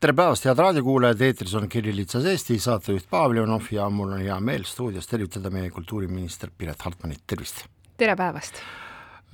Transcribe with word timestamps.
tere 0.00 0.14
päevast, 0.16 0.46
head 0.48 0.60
raadiokuulajad, 0.62 1.22
eetris 1.26 1.52
on 1.58 1.66
Kirillitsas 1.68 2.24
Eesti, 2.30 2.54
saatejuht 2.62 3.04
Pavel 3.10 3.42
Ivanov 3.42 3.66
ja 3.74 3.84
mul 3.92 4.14
on 4.16 4.22
hea 4.24 4.38
meel 4.40 4.64
stuudios 4.64 5.04
tervitada 5.10 5.52
meie 5.52 5.68
kultuuriminister 5.74 6.48
Piret 6.56 6.80
Hartmanit, 6.86 7.20
tervist! 7.28 7.66
tere 8.00 8.14
päevast! 8.16 8.62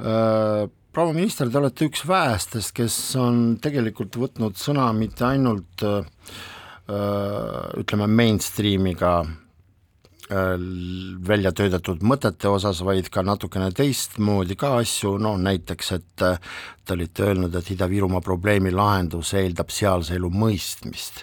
Äh, 0.02 0.64
proua 0.90 1.14
minister, 1.14 1.46
te 1.52 1.60
olete 1.62 1.86
üks 1.86 2.02
vähestest, 2.08 2.74
kes 2.74 2.98
on 3.22 3.40
tegelikult 3.62 4.18
võtnud 4.18 4.58
sõna 4.58 4.88
mitte 4.96 5.28
ainult 5.28 5.86
öö, 5.86 6.02
äh, 6.02 7.80
ütleme, 7.84 8.10
mainstreamiga 8.10 9.20
Äh, 9.22 9.45
välja 10.28 11.52
töötatud 11.54 12.00
mõtete 12.02 12.48
osas, 12.50 12.80
vaid 12.84 13.08
ka 13.14 13.22
natukene 13.22 13.70
teistmoodi 13.74 14.56
ka 14.58 14.72
asju, 14.80 15.16
no 15.22 15.36
näiteks, 15.38 15.92
et 15.94 16.24
äh, 16.26 16.40
te 16.84 16.96
olite 16.96 17.28
öelnud, 17.28 17.54
et 17.54 17.70
Ida-Virumaa 17.70 18.24
probleemi 18.24 18.72
lahendus 18.74 19.32
eeldab 19.38 19.70
sealse 19.70 20.16
elu 20.16 20.30
mõistmist. 20.34 21.22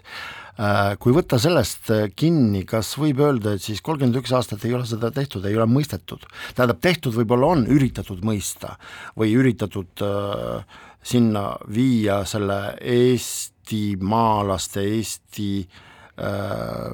Äh, 0.53 0.93
kui 1.03 1.15
võtta 1.15 1.39
sellest 1.41 1.91
kinni, 2.15 2.63
kas 2.69 2.93
võib 3.01 3.19
öelda, 3.25 3.57
et 3.57 3.65
siis 3.65 3.83
kolmkümmend 3.83 4.21
üks 4.21 4.31
aastat 4.37 4.63
ei 4.63 4.77
ole 4.77 4.87
seda 4.87 5.11
tehtud, 5.11 5.43
ei 5.49 5.57
ole 5.57 5.67
mõistetud, 5.67 6.23
tähendab, 6.55 6.79
tehtud 6.83 7.17
võib-olla 7.17 7.51
on, 7.57 7.67
üritatud 7.67 8.23
mõista 8.23 8.77
või 9.19 9.35
üritatud 9.35 10.05
äh, 10.07 10.81
sinna 11.03 11.49
viia 11.67 12.21
selle 12.29 12.77
eestimaalaste, 12.79 14.87
Eesti 14.95 15.51
äh, 15.59 16.91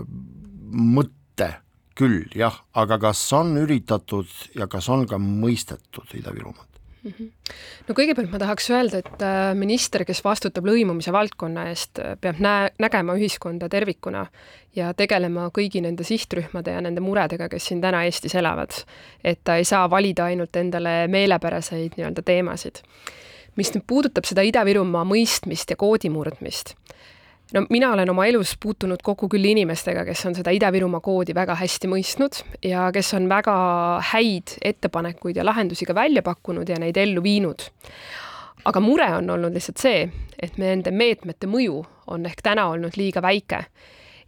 mõtte 0.69 1.19
küll 1.99 2.25
jah, 2.35 2.63
aga 2.79 2.99
kas 3.09 3.21
on 3.35 3.57
üritatud 3.59 4.31
ja 4.55 4.69
kas 4.71 4.89
on 4.89 5.05
ka 5.09 5.19
mõistetud 5.21 6.17
Ida-Virumaad? 6.19 6.69
Mhm. 6.99 7.27
no 7.87 7.95
kõigepealt 7.95 8.27
ma 8.27 8.39
tahaks 8.41 8.65
öelda, 8.73 8.99
et 8.99 9.21
äh, 9.23 9.53
minister, 9.55 10.03
kes 10.03 10.19
vastutab 10.23 10.65
lõimumise 10.67 11.13
valdkonna 11.15 11.69
eest, 11.71 12.01
äh, 12.03 12.17
peab 12.19 12.41
näe-, 12.43 12.73
nägema 12.83 13.15
ühiskonda 13.15 13.69
tervikuna 13.71 14.25
ja 14.75 14.91
tegelema 14.93 15.45
kõigi 15.55 15.79
nende 15.85 16.03
sihtrühmade 16.03 16.75
ja 16.75 16.81
nende 16.83 16.99
muredega, 17.03 17.47
kes 17.49 17.69
siin 17.71 17.79
täna 17.81 18.03
Eestis 18.03 18.35
elavad. 18.35 18.83
et 19.23 19.39
ta 19.43 19.55
ei 19.55 19.63
saa 19.63 19.89
valida 19.89 20.25
ainult 20.27 20.55
endale 20.59 21.07
meelepäraseid 21.07 21.95
nii-öelda 21.95 22.21
teemasid. 22.21 22.83
mis 23.55 23.71
nüüd 23.75 23.87
puudutab 23.87 24.27
seda 24.27 24.43
Ida-Virumaa 24.43 25.05
mõistmist 25.07 25.71
ja 25.71 25.79
koodi 25.79 26.09
murdmist, 26.09 26.75
no 27.53 27.65
mina 27.69 27.93
olen 27.93 28.09
oma 28.09 28.25
elus 28.25 28.55
puutunud 28.63 29.01
kokku 29.03 29.29
küll 29.31 29.45
inimestega, 29.51 30.03
kes 30.07 30.25
on 30.29 30.37
seda 30.37 30.53
Ida-Virumaa 30.55 31.01
koodi 31.03 31.35
väga 31.37 31.55
hästi 31.59 31.89
mõistnud 31.91 32.41
ja 32.65 32.89
kes 32.95 33.13
on 33.17 33.29
väga 33.31 33.55
häid 34.11 34.57
ettepanekuid 34.65 35.39
ja 35.39 35.45
lahendusi 35.47 35.87
ka 35.89 35.95
välja 35.97 36.23
pakkunud 36.25 36.69
ja 36.69 36.79
neid 36.81 36.97
ellu 36.97 37.23
viinud. 37.23 37.69
aga 38.65 38.79
mure 38.83 39.07
on 39.15 39.29
olnud 39.29 39.55
lihtsalt 39.55 39.79
see, 39.79 40.09
et 40.39 40.57
nende 40.59 40.91
meetmete 40.91 41.47
mõju 41.47 41.79
on 42.11 42.25
ehk 42.27 42.43
täna 42.43 42.67
olnud 42.69 42.97
liiga 42.97 43.21
väike. 43.21 43.63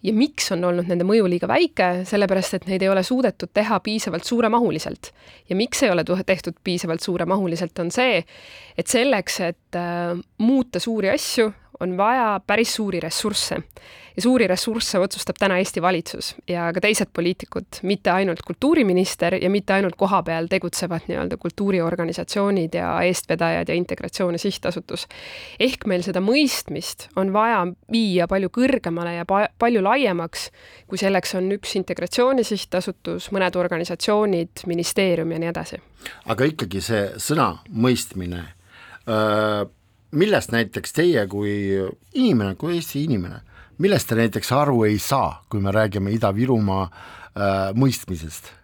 ja 0.03 0.14
miks 0.14 0.52
on 0.52 0.64
olnud 0.64 0.88
nende 0.89 1.05
mõju 1.05 1.27
liiga 1.30 1.47
väike, 1.47 2.05
sellepärast 2.09 2.53
et 2.53 2.66
neid 2.66 2.81
ei 2.81 2.89
ole 2.89 3.03
suudetud 3.03 3.52
teha 3.53 3.80
piisavalt 3.80 4.23
suuremahuliselt. 4.23 5.14
ja 5.49 5.55
miks 5.55 5.83
ei 5.83 5.92
ole 5.92 6.03
tehtud 6.25 6.55
piisavalt 6.64 7.02
suuremahuliselt, 7.02 7.80
on 7.80 7.92
see, 7.92 8.23
et 8.77 8.88
selleks, 8.88 9.39
et 9.39 9.75
äh, 9.75 10.17
muuta 10.38 10.80
suuri 10.80 11.09
asju, 11.09 11.52
on 11.81 11.97
vaja 11.97 12.39
päris 12.47 12.75
suuri 12.75 12.99
ressursse. 12.99 13.58
ja 14.15 14.21
suuri 14.21 14.47
ressursse 14.47 14.99
otsustab 14.99 15.36
täna 15.39 15.58
Eesti 15.58 15.81
valitsus 15.81 16.33
ja 16.47 16.65
ka 16.73 16.81
teised 16.83 17.08
poliitikud, 17.15 17.80
mitte 17.87 18.11
ainult 18.11 18.42
kultuuriminister 18.47 19.37
ja 19.39 19.49
mitte 19.49 19.73
ainult 19.73 19.95
kohapeal 19.95 20.49
tegutsevad 20.52 21.08
nii-öelda 21.08 21.37
kultuuriorganisatsioonid 21.37 22.75
ja 22.75 22.92
eestvedajad 23.02 23.69
ja 23.69 23.75
Integratsiooni 23.75 24.37
Sihtasutus. 24.37 25.08
ehk 25.59 25.87
meil 25.87 26.03
seda 26.03 26.19
mõistmist 26.19 27.08
on 27.15 27.33
vaja 27.33 27.65
viia 27.92 28.27
palju 28.27 28.49
kõrgemale 28.49 29.15
ja 29.15 29.25
pa 29.25 29.48
palju 29.59 29.83
laiemaks, 29.83 30.49
kui 30.87 30.98
selleks 30.98 31.36
on 31.36 31.52
üks 31.55 31.75
Integratsiooni 31.80 32.43
Sihtasutus, 32.43 33.31
mõned 33.31 33.55
organisatsioonid, 33.55 34.67
ministeerium 34.67 35.31
ja 35.31 35.39
nii 35.39 35.53
edasi. 35.55 35.81
aga 36.25 36.45
ikkagi 36.45 36.81
see 36.81 37.05
sõna 37.17 37.53
mõistmine 37.71 38.43
öö 39.08 39.65
millest 40.11 40.52
näiteks 40.52 40.94
teie 40.94 41.26
kui 41.32 41.54
inimene, 42.14 42.55
kui 42.60 42.76
Eesti 42.77 43.05
inimene, 43.08 43.42
millest 43.82 44.10
te 44.10 44.17
näiteks 44.20 44.52
aru 44.55 44.83
ei 44.88 44.99
saa, 44.99 45.42
kui 45.49 45.64
me 45.64 45.73
räägime 45.76 46.14
Ida-Virumaa 46.17 46.83
äh, 46.88 47.72
mõistmisest? 47.77 48.58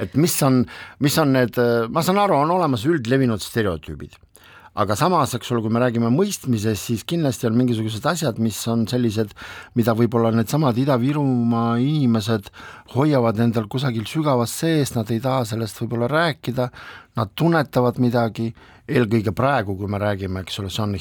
et 0.00 0.14
mis 0.16 0.32
on, 0.46 0.62
mis 1.04 1.16
on 1.20 1.34
need, 1.34 1.58
äh, 1.60 1.86
ma 1.92 2.02
saan 2.06 2.20
aru, 2.22 2.38
on 2.40 2.54
olemas 2.54 2.86
üldlevinud 2.88 3.42
stereotüübid 3.44 4.16
aga 4.78 4.94
samas, 4.94 5.34
eks 5.34 5.50
ole, 5.50 5.64
kui 5.64 5.72
me 5.74 5.82
räägime 5.82 6.10
mõistmisest, 6.14 6.90
siis 6.90 7.04
kindlasti 7.08 7.48
on 7.48 7.56
mingisugused 7.58 8.04
asjad, 8.06 8.38
mis 8.42 8.58
on 8.70 8.84
sellised, 8.90 9.32
mida 9.78 9.94
võib-olla 9.98 10.30
needsamad 10.34 10.78
Ida-Virumaa 10.78 11.74
inimesed 11.82 12.52
hoiavad 12.94 13.40
endal 13.42 13.66
kusagil 13.70 14.06
sügavas 14.10 14.54
sees, 14.62 14.94
nad 14.94 15.10
ei 15.10 15.18
taha 15.22 15.42
sellest 15.48 15.80
võib-olla 15.82 16.06
rääkida, 16.10 16.68
nad 17.18 17.32
tunnetavad 17.34 17.98
midagi, 18.02 18.52
eelkõige 18.90 19.32
praegu, 19.36 19.74
kui 19.78 19.90
me 19.90 19.98
räägime, 20.02 20.44
eks 20.44 20.60
ole, 20.62 20.70
see 20.70 20.84
on 20.84 20.94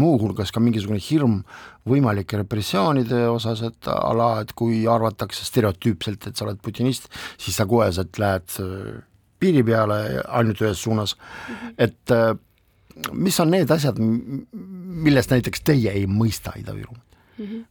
muuhulgas 0.00 0.52
ka 0.52 0.60
mingisugune 0.64 1.00
hirm 1.00 1.42
võimalike 1.88 2.40
repressioonide 2.40 3.26
osas, 3.28 3.64
et 3.66 3.88
a 3.92 4.12
la, 4.16 4.30
et 4.44 4.52
kui 4.56 4.82
arvatakse 4.88 5.44
stereotüüpselt, 5.48 6.28
et 6.28 6.38
sa 6.38 6.46
oled 6.46 6.60
putinist, 6.64 7.10
siis 7.40 7.56
sa 7.60 7.68
koheselt 7.68 8.20
lähed 8.20 8.56
äh, 8.62 9.02
piiri 9.42 9.64
peale 9.66 9.98
ainult 10.28 10.64
ühes 10.64 10.80
suunas, 10.84 11.16
et 11.76 12.14
äh, 12.14 12.32
mis 13.12 13.40
on 13.40 13.50
need 13.50 13.70
asjad, 13.70 13.98
millest 13.98 15.32
näiteks 15.32 15.64
teie 15.64 15.92
ei 15.92 16.06
mõista 16.06 16.54
Ida-Virumaad? 16.58 17.06
Mm? 17.38 17.46
-hmm 17.46 17.64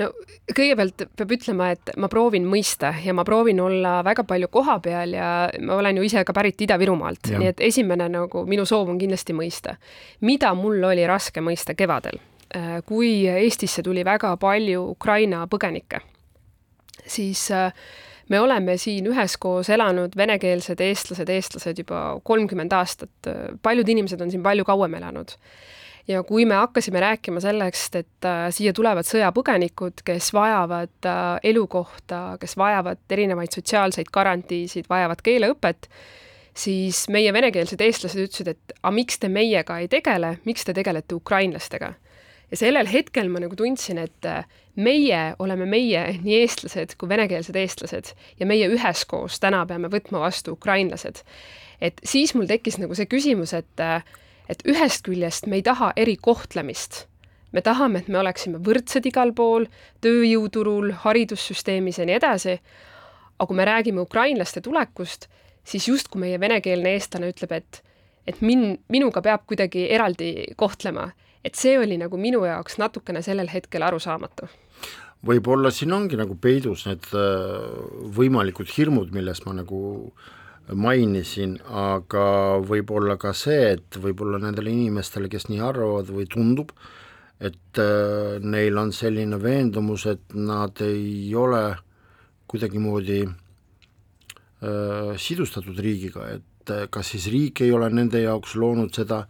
no 0.00 0.08
kõigepealt 0.56 1.04
peab 1.16 1.34
ütlema, 1.36 1.70
et 1.74 1.92
ma 2.00 2.08
proovin 2.12 2.46
mõista 2.48 2.92
ja 3.04 3.14
ma 3.16 3.24
proovin 3.26 3.60
olla 3.62 3.98
väga 4.06 4.24
palju 4.28 4.48
kohapeal 4.52 5.14
ja 5.16 5.30
ma 5.60 5.78
olen 5.80 6.00
ju 6.00 6.06
ise 6.08 6.24
ka 6.26 6.34
pärit 6.36 6.60
Ida-Virumaalt, 6.64 7.32
nii 7.36 7.50
et 7.52 7.62
esimene 7.70 8.08
nagu 8.12 8.44
minu 8.48 8.66
soov 8.68 8.90
on 8.92 9.00
kindlasti 9.00 9.36
mõista, 9.36 9.76
mida 10.26 10.52
mul 10.58 10.82
oli 10.90 11.06
raske 11.08 11.44
mõista 11.44 11.76
kevadel, 11.78 12.20
äh, 12.56 12.78
kui 12.86 13.26
Eestisse 13.30 13.84
tuli 13.86 14.04
väga 14.06 14.34
palju 14.40 14.86
Ukraina 14.94 15.46
põgenikke, 15.50 16.02
siis 17.04 17.48
äh, 17.54 17.72
me 18.30 18.40
oleme 18.40 18.76
siin 18.78 19.08
üheskoos 19.10 19.70
elanud, 19.74 20.14
venekeelsed 20.16 20.80
eestlased, 20.84 21.28
eestlased 21.34 21.82
juba 21.82 22.04
kolmkümmend 22.24 22.72
aastat, 22.76 23.30
paljud 23.62 23.90
inimesed 23.90 24.22
on 24.22 24.30
siin 24.32 24.44
palju 24.44 24.64
kauem 24.68 24.94
elanud. 25.00 25.34
ja 26.08 26.22
kui 26.26 26.44
me 26.48 26.56
hakkasime 26.58 27.00
rääkima 27.00 27.40
sellest, 27.40 27.94
et 27.94 28.26
äh, 28.26 28.48
siia 28.50 28.72
tulevad 28.74 29.06
sõjapõgenikud, 29.06 30.00
kes 30.04 30.32
vajavad 30.34 31.06
äh, 31.06 31.20
elukohta, 31.52 32.38
kes 32.40 32.56
vajavad 32.58 33.02
erinevaid 33.10 33.54
sotsiaalseid 33.54 34.10
garantiisid, 34.12 34.88
vajavad 34.90 35.22
keeleõpet, 35.22 35.90
siis 36.56 37.04
meie 37.12 37.32
venekeelsed 37.32 37.84
eestlased 37.84 38.24
ütlesid, 38.24 38.54
et 38.54 38.74
aga 38.80 38.94
miks 38.96 39.20
te 39.22 39.30
meiega 39.30 39.78
ei 39.78 39.90
tegele, 39.92 40.38
miks 40.48 40.66
te 40.66 40.74
tegelete 40.74 41.14
ukrainlastega 41.14 41.92
ja 42.50 42.58
sellel 42.58 42.88
hetkel 42.90 43.28
ma 43.30 43.42
nagu 43.42 43.56
tundsin, 43.56 43.98
et 44.02 44.26
äh, 44.26 44.44
meie 44.76 45.20
oleme 45.38 45.66
meie, 45.70 46.06
nii 46.24 46.40
eestlased 46.42 46.96
kui 46.98 47.10
venekeelsed 47.10 47.56
eestlased 47.56 48.14
ja 48.40 48.48
meie 48.48 48.70
üheskoos 48.72 49.40
täna 49.42 49.64
peame 49.66 49.90
võtma 49.92 50.24
vastu 50.26 50.56
ukrainlased. 50.58 51.22
et 51.80 52.00
siis 52.04 52.34
mul 52.34 52.48
tekkis 52.50 52.78
nagu 52.78 52.94
see 52.94 53.08
küsimus, 53.08 53.54
et, 53.56 53.80
äh, 53.80 54.04
et 54.48 54.62
ühest 54.68 55.06
küljest 55.06 55.46
me 55.46 55.60
ei 55.60 55.62
taha 55.62 55.92
erikohtlemist 55.96 57.06
me 57.52 57.62
tahame, 57.62 57.98
et 57.98 58.08
me 58.08 58.18
oleksime 58.20 58.60
võrdsed 58.62 59.06
igal 59.10 59.32
pool, 59.34 59.66
tööjõuturul, 60.04 60.92
haridussüsteemis 61.04 61.98
ja 61.98 62.06
nii 62.06 62.18
edasi. 62.20 62.60
aga 63.40 63.46
kui 63.48 63.56
me 63.56 63.64
räägime 63.64 64.00
ukrainlaste 64.04 64.60
tulekust, 64.60 65.26
siis 65.64 65.88
justkui 65.88 66.20
meie 66.20 66.40
venekeelne 66.40 66.92
eestlane 66.92 67.30
ütleb, 67.32 67.52
et, 67.52 67.82
et 68.26 68.40
min-, 68.40 68.78
minuga 68.88 69.22
peab 69.22 69.46
kuidagi 69.48 69.86
eraldi 69.90 70.52
kohtlema 70.56 71.10
et 71.44 71.56
see 71.56 71.78
oli 71.78 71.96
nagu 72.00 72.18
minu 72.20 72.44
jaoks 72.44 72.78
natukene 72.78 73.22
sellel 73.22 73.48
hetkel 73.52 73.82
arusaamatu. 73.82 74.48
võib-olla 75.26 75.70
siin 75.70 75.92
ongi 75.92 76.16
nagu 76.16 76.36
peidus 76.36 76.86
need 76.86 77.08
äh, 77.12 77.64
võimalikud 78.16 78.68
hirmud, 78.76 79.12
millest 79.12 79.46
ma 79.46 79.56
nagu 79.56 80.12
mainisin, 80.74 81.56
aga 81.66 82.24
võib-olla 82.62 83.16
ka 83.20 83.32
see, 83.34 83.74
et 83.76 83.98
võib-olla 84.00 84.38
nendele 84.42 84.70
inimestele, 84.70 85.28
kes 85.30 85.48
nii 85.48 85.60
arvavad 85.64 86.10
või 86.14 86.26
tundub, 86.30 86.72
et 87.40 87.80
äh, 87.80 88.38
neil 88.40 88.78
on 88.78 88.92
selline 88.92 89.40
veendumus, 89.42 90.06
et 90.06 90.34
nad 90.36 90.80
ei 90.84 91.32
ole 91.34 91.62
kuidagimoodi 92.50 93.22
äh, 93.24 95.14
sidustatud 95.16 95.78
riigiga, 95.80 96.28
et 96.36 96.74
äh, 96.74 96.86
kas 96.92 97.14
siis 97.14 97.30
riik 97.32 97.64
ei 97.64 97.72
ole 97.72 97.90
nende 97.92 98.22
jaoks 98.22 98.56
loonud 98.60 98.94
seda 98.94 99.24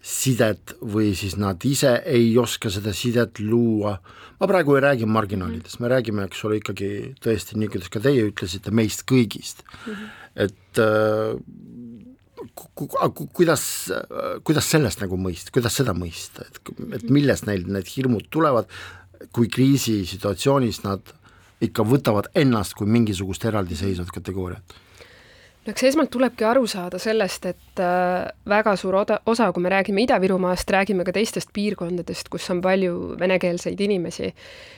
sidet 0.00 0.74
või 0.80 1.12
siis 1.16 1.36
nad 1.36 1.60
ise 1.68 1.98
ei 2.08 2.32
oska 2.40 2.70
seda 2.72 2.94
sidet 2.96 3.40
luua, 3.44 3.98
ma 4.40 4.48
praegu 4.48 4.76
ei 4.76 4.84
räägi 4.86 5.08
marginaalidest, 5.08 5.80
me 5.80 5.90
räägime, 5.92 6.24
eks 6.28 6.44
ole, 6.48 6.60
ikkagi 6.60 6.90
tõesti 7.20 7.58
nii, 7.60 7.68
kuidas 7.74 7.92
ka 7.92 8.00
teie 8.04 8.24
ütlesite, 8.30 8.72
meist 8.72 9.04
kõigist 9.08 9.60
mm. 9.64 9.92
-hmm. 9.92 10.08
et 10.46 10.80
äh, 10.80 11.36
ku, 12.54 12.88
ku, 12.88 13.28
kuidas, 13.32 13.64
kuidas 14.44 14.70
sellest 14.72 15.02
nagu 15.04 15.18
mõista, 15.20 15.52
kuidas 15.52 15.76
seda 15.76 15.94
mõista, 15.96 16.46
et, 16.48 16.60
et 16.96 17.08
millest 17.12 17.46
neil 17.48 17.66
need 17.68 17.88
hirmud 17.92 18.30
tulevad, 18.32 18.70
kui 19.36 19.50
kriisisituatsioonis 19.52 20.82
nad 20.86 21.12
ikka 21.60 21.84
võtavad 21.84 22.30
ennast 22.40 22.74
kui 22.78 22.88
mingisugust 22.88 23.44
eraldiseisvat 23.44 24.12
kategooriat? 24.16 24.78
No 25.66 25.74
eks 25.74 25.84
esmalt 25.90 26.10
tulebki 26.12 26.46
aru 26.48 26.64
saada 26.70 26.98
sellest, 27.02 27.46
et 27.50 27.82
äh, 27.82 28.30
väga 28.48 28.74
suur 28.80 29.00
oda, 29.02 29.20
osa, 29.28 29.50
kui 29.52 29.62
me 29.64 29.72
räägime 29.72 30.04
Ida-Virumaast, 30.06 30.72
räägime 30.72 31.04
ka 31.04 31.14
teistest 31.16 31.52
piirkondadest, 31.56 32.30
kus 32.32 32.48
on 32.52 32.62
palju 32.64 33.16
venekeelseid 33.20 33.80
inimesi, 33.80 34.32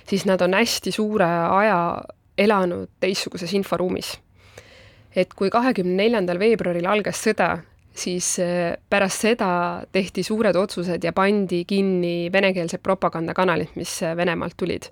siis 0.09 0.27
nad 0.27 0.43
on 0.43 0.59
hästi 0.59 0.95
suure 0.95 1.29
aja 1.29 1.79
elanud 2.39 2.91
teistsuguses 3.01 3.53
inforuumis. 3.55 4.19
et 5.17 5.35
kui 5.37 5.51
kahekümne 5.53 5.93
neljandal 5.93 6.39
veebruaril 6.41 6.87
algas 6.89 7.19
sõda, 7.21 7.59
siis 7.95 8.39
äh, 8.41 8.73
pärast 8.91 9.27
seda 9.27 9.85
tehti 9.93 10.25
suured 10.25 10.57
otsused 10.57 11.05
ja 11.05 11.13
pandi 11.13 11.67
kinni 11.69 12.33
venekeelsed 12.33 12.81
propagandakanalid, 12.83 13.77
mis 13.77 14.03
äh, 14.03 14.17
Venemaalt 14.17 14.57
tulid. 14.57 14.89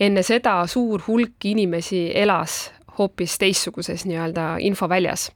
enne 0.00 0.22
seda 0.22 0.62
suur 0.70 1.02
hulk 1.08 1.44
inimesi 1.44 2.12
elas 2.14 2.68
hoopis 2.98 3.38
teistsuguses 3.38 4.04
nii-öelda 4.08 4.56
infoväljas, 4.66 5.30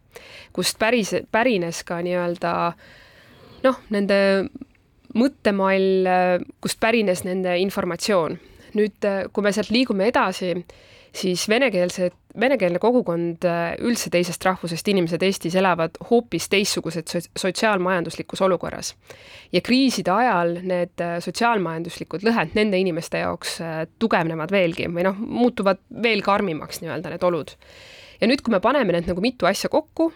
kust 0.52 0.78
päris, 0.78 1.14
pärines 1.32 1.82
ka 1.86 2.00
nii-öelda 2.02 2.52
noh, 3.62 3.82
nende 3.94 4.18
mõttemall, 5.14 6.08
kust 6.60 6.80
pärines 6.80 7.24
nende 7.24 7.58
informatsioon. 7.62 8.38
nüüd, 8.72 9.04
kui 9.32 9.44
me 9.44 9.50
sealt 9.52 9.68
liigume 9.68 10.06
edasi, 10.08 10.54
siis 11.16 11.44
venekeelsed, 11.48 12.14
venekeelne 12.40 12.80
kogukond, 12.80 13.44
üldse 13.84 14.10
teisest 14.12 14.44
rahvusest 14.46 14.88
inimesed 14.88 15.22
Eestis 15.22 15.54
elavad 15.60 15.98
hoopis 16.10 16.48
teistsuguses 16.52 17.28
sotsiaalmajanduslikus 17.38 18.40
olukorras. 18.42 18.94
ja 19.52 19.60
kriiside 19.60 20.10
ajal 20.10 20.56
need 20.62 21.04
sotsiaalmajanduslikud 21.20 22.24
lõhed 22.24 22.56
nende 22.56 22.80
inimeste 22.80 23.20
jaoks 23.20 23.60
äh, 23.60 23.82
tugevnevad 23.98 24.52
veelgi 24.52 24.88
või 24.88 25.04
noh, 25.04 25.18
muutuvad 25.18 25.82
veel 26.02 26.22
karmimaks 26.22 26.80
nii-öelda 26.80 27.12
need 27.12 27.22
olud. 27.28 27.56
ja 28.20 28.28
nüüd, 28.28 28.40
kui 28.40 28.54
me 28.54 28.60
paneme 28.60 28.96
need 28.96 29.10
nagu 29.10 29.20
mitu 29.20 29.46
asja 29.46 29.68
kokku, 29.68 30.12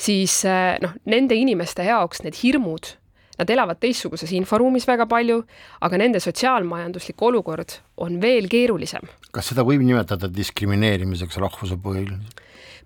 siis 0.00 0.44
äh, 0.48 0.78
noh, 0.80 0.96
nende 1.04 1.36
inimeste 1.36 1.84
jaoks 1.84 2.24
need 2.24 2.40
hirmud 2.42 2.96
Nad 3.36 3.50
elavad 3.52 3.80
teistsuguses 3.80 4.32
inforuumis 4.32 4.86
väga 4.88 5.06
palju, 5.10 5.42
aga 5.84 5.98
nende 6.00 6.20
sotsiaalmajanduslik 6.24 7.22
olukord 7.22 7.78
on 7.96 8.20
veel 8.20 8.48
keerulisem. 8.48 9.04
kas 9.30 9.52
seda 9.52 9.64
võib 9.66 9.84
nimetada 9.84 10.30
diskrimineerimiseks 10.32 11.36
rahvuse 11.36 11.76
põhil? 11.76 12.14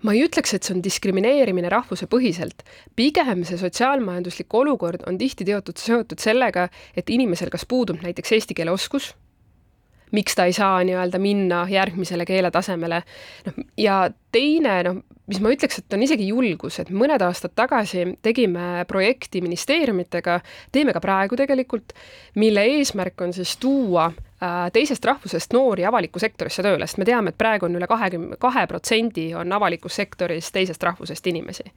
ma 0.01 0.15
ei 0.15 0.23
ütleks, 0.25 0.55
et 0.55 0.65
see 0.65 0.75
on 0.75 0.81
diskrimineerimine 0.83 1.69
rahvusepõhiselt, 1.69 2.63
pigem 2.97 3.43
see 3.45 3.59
sotsiaalmajanduslik 3.61 4.53
olukord 4.57 5.03
on 5.07 5.19
tihti 5.21 5.45
teotud, 5.45 5.77
seotud 5.77 6.21
sellega, 6.21 6.67
et 6.97 7.09
inimesel 7.09 7.51
kas 7.53 7.67
puudub 7.69 8.01
näiteks 8.01 8.33
eesti 8.37 8.57
keele 8.57 8.73
oskus, 8.73 9.11
miks 10.11 10.35
ta 10.35 10.47
ei 10.49 10.57
saa 10.57 10.81
nii-öelda 10.87 11.21
minna 11.21 11.63
järgmisele 11.69 12.25
keeletasemele, 12.27 13.03
noh 13.47 13.61
ja 13.77 14.03
teine 14.33 14.81
noh, 14.89 15.03
mis 15.29 15.39
ma 15.41 15.51
ütleks, 15.53 15.79
et 15.79 15.93
on 15.93 16.03
isegi 16.03 16.27
julgus, 16.31 16.79
et 16.81 16.89
mõned 16.93 17.21
aastad 17.23 17.53
tagasi 17.57 18.05
tegime 18.25 18.83
projekti 18.89 19.41
ministeeriumitega, 19.43 20.39
teeme 20.73 20.95
ka 20.95 21.01
praegu 21.03 21.37
tegelikult, 21.39 21.93
mille 22.41 22.63
eesmärk 22.77 23.21
on 23.21 23.33
siis 23.35 23.53
tuua 23.61 24.07
äh, 24.09 24.71
teisest 24.73 25.05
rahvusest 25.05 25.53
noori 25.53 25.85
avalikku 25.87 26.21
sektorisse 26.21 26.65
tööle, 26.65 26.87
sest 26.87 27.01
me 27.01 27.07
teame, 27.07 27.33
et 27.33 27.39
praegu 27.39 27.67
on 27.69 27.77
üle 27.77 27.89
kahekümne 27.89 28.39
kahe 28.41 28.65
protsendi 28.71 29.29
on 29.37 29.53
avalikus 29.53 29.99
sektoris 30.01 30.49
teisest 30.51 30.83
rahvusest 30.83 31.27
inimesi. 31.27 31.69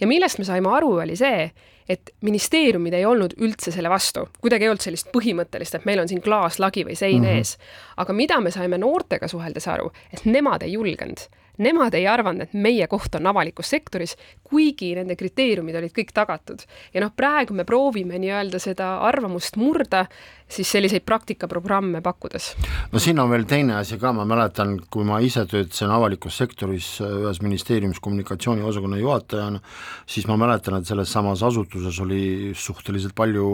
ja 0.00 0.10
millest 0.10 0.42
me 0.42 0.44
saime 0.44 0.74
aru, 0.74 0.96
oli 1.06 1.16
see, 1.16 1.46
et 1.88 2.10
ministeeriumid 2.24 2.96
ei 2.96 3.04
olnud 3.04 3.36
üldse 3.44 3.70
selle 3.70 3.90
vastu, 3.92 4.26
kuidagi 4.40 4.64
ei 4.64 4.72
olnud 4.72 4.82
sellist 4.82 5.12
põhimõttelist, 5.14 5.78
et 5.78 5.84
meil 5.84 6.00
on 6.00 6.08
siin 6.08 6.22
klaaslagi 6.24 6.84
või 6.88 6.96
sein 6.98 7.20
mm 7.22 7.28
-hmm. 7.28 7.38
ees. 7.38 7.56
aga 7.96 8.12
mida 8.12 8.40
me 8.40 8.50
saime 8.50 8.78
noortega 8.78 9.28
suheldes 9.28 9.68
aru, 9.68 9.92
et 10.12 10.24
nemad 10.24 10.62
ei 10.62 10.72
julgenud 10.72 11.28
nemad 11.62 11.94
ei 11.94 12.06
arvanud, 12.10 12.48
et 12.48 12.54
meie 12.54 12.86
koht 12.90 13.14
on 13.18 13.28
avalikus 13.30 13.70
sektoris, 13.74 14.16
kuigi 14.44 14.92
nende 14.98 15.16
kriteeriumid 15.18 15.76
olid 15.78 15.94
kõik 15.94 16.12
tagatud. 16.14 16.64
ja 16.94 17.02
noh, 17.04 17.12
praegu 17.16 17.54
me 17.54 17.64
proovime 17.64 18.18
nii-öelda 18.18 18.58
seda 18.62 18.98
arvamust 19.06 19.56
murda, 19.60 20.04
siis 20.48 20.70
selliseid 20.70 21.04
praktikaprogramme 21.06 22.02
pakkudes. 22.02 22.54
no 22.92 22.98
siin 23.02 23.18
on 23.18 23.30
veel 23.30 23.46
teine 23.48 23.78
asi 23.78 23.98
ka, 23.98 24.12
ma 24.12 24.26
mäletan, 24.28 24.76
kui 24.90 25.04
ma 25.04 25.20
ise 25.20 25.46
töötasin 25.50 25.92
avalikus 25.94 26.38
sektoris 26.38 26.98
ühes 27.04 27.42
ministeeriumis 27.42 28.00
kommunikatsiooniosakonna 28.00 28.98
juhatajana, 29.00 29.62
siis 30.06 30.26
ma 30.30 30.38
mäletan, 30.40 30.78
et 30.78 30.90
selles 30.90 31.12
samas 31.12 31.42
asutuses 31.42 32.00
oli 32.00 32.52
suhteliselt 32.54 33.14
palju, 33.14 33.46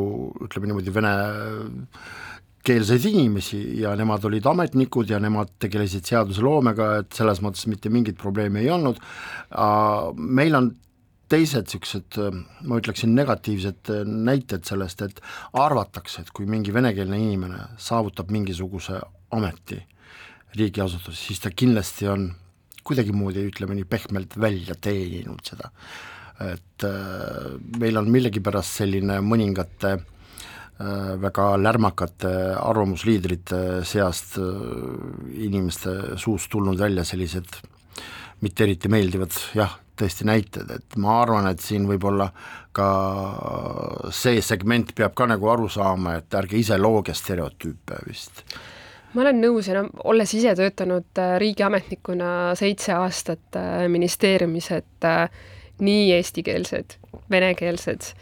ütleme 0.47 0.71
niimoodi, 0.71 0.95
vene 0.95 1.15
keelseid 2.67 3.07
inimesi 3.09 3.61
ja 3.81 3.95
nemad 3.97 4.25
olid 4.29 4.47
ametnikud 4.47 5.11
ja 5.11 5.21
nemad 5.23 5.55
tegelesid 5.63 6.09
seadusloomega, 6.11 6.91
et 7.01 7.17
selles 7.17 7.41
mõttes 7.45 7.67
mitte 7.71 7.93
mingit 7.93 8.19
probleemi 8.21 8.65
ei 8.65 8.71
olnud, 8.75 9.01
meil 10.17 10.59
on 10.59 10.71
teised 11.31 11.69
niisugused, 11.69 12.19
ma 12.67 12.81
ütleksin, 12.81 13.15
negatiivsed 13.15 13.93
näited 14.05 14.67
sellest, 14.67 15.05
et 15.07 15.23
arvatakse, 15.57 16.25
et 16.25 16.35
kui 16.35 16.49
mingi 16.51 16.75
venekeelne 16.75 17.19
inimene 17.23 17.71
saavutab 17.79 18.33
mingisuguse 18.35 18.99
ameti 19.37 19.79
riigiasutuses, 20.59 21.27
siis 21.29 21.43
ta 21.43 21.53
kindlasti 21.55 22.09
on 22.11 22.31
kuidagimoodi, 22.87 23.45
ütleme 23.53 23.77
nii 23.79 23.87
pehmelt, 23.89 24.35
välja 24.41 24.75
teeninud 24.75 25.45
seda. 25.47 25.71
et 26.41 26.85
äh, 26.89 27.51
meil 27.77 28.01
on 28.01 28.07
millegipärast 28.09 28.79
selline 28.79 29.19
mõningate 29.21 29.99
väga 31.21 31.57
lärmakate 31.61 32.31
arvamusliidrite 32.57 33.85
seast 33.85 34.39
äh, 34.39 34.45
inimeste 35.45 36.17
suust 36.17 36.51
tulnud 36.51 36.79
välja 36.81 37.05
sellised 37.05 37.61
mitte 38.41 38.65
eriti 38.65 38.89
meeldivad 38.89 39.37
jah, 39.55 39.75
tõesti 40.01 40.25
näited, 40.25 40.71
et 40.73 40.97
ma 40.97 41.19
arvan, 41.21 41.51
et 41.51 41.61
siin 41.61 41.85
võib-olla 41.89 42.31
ka 42.73 42.89
see 44.17 44.41
segment 44.41 44.95
peab 44.97 45.13
ka 45.19 45.27
nagu 45.29 45.51
aru 45.53 45.69
saama, 45.69 46.17
et 46.17 46.39
ärge 46.41 46.57
ise 46.57 46.79
looge 46.81 47.13
stereotüüpe 47.13 48.01
vist. 48.07 48.41
Ma 49.13 49.27
olen 49.27 49.43
nõus 49.43 49.69
ja 49.69 49.77
no 49.77 49.91
olles 50.09 50.33
ise 50.39 50.55
töötanud 50.57 51.21
äh, 51.21 51.37
riigiametnikuna 51.43 52.55
seitse 52.57 52.97
aastat 52.97 53.61
ministeeriumis, 53.93 54.71
et 54.79 55.09
nii 55.81 56.13
eestikeelsed, 56.17 56.97
venekeelsed 57.33 58.15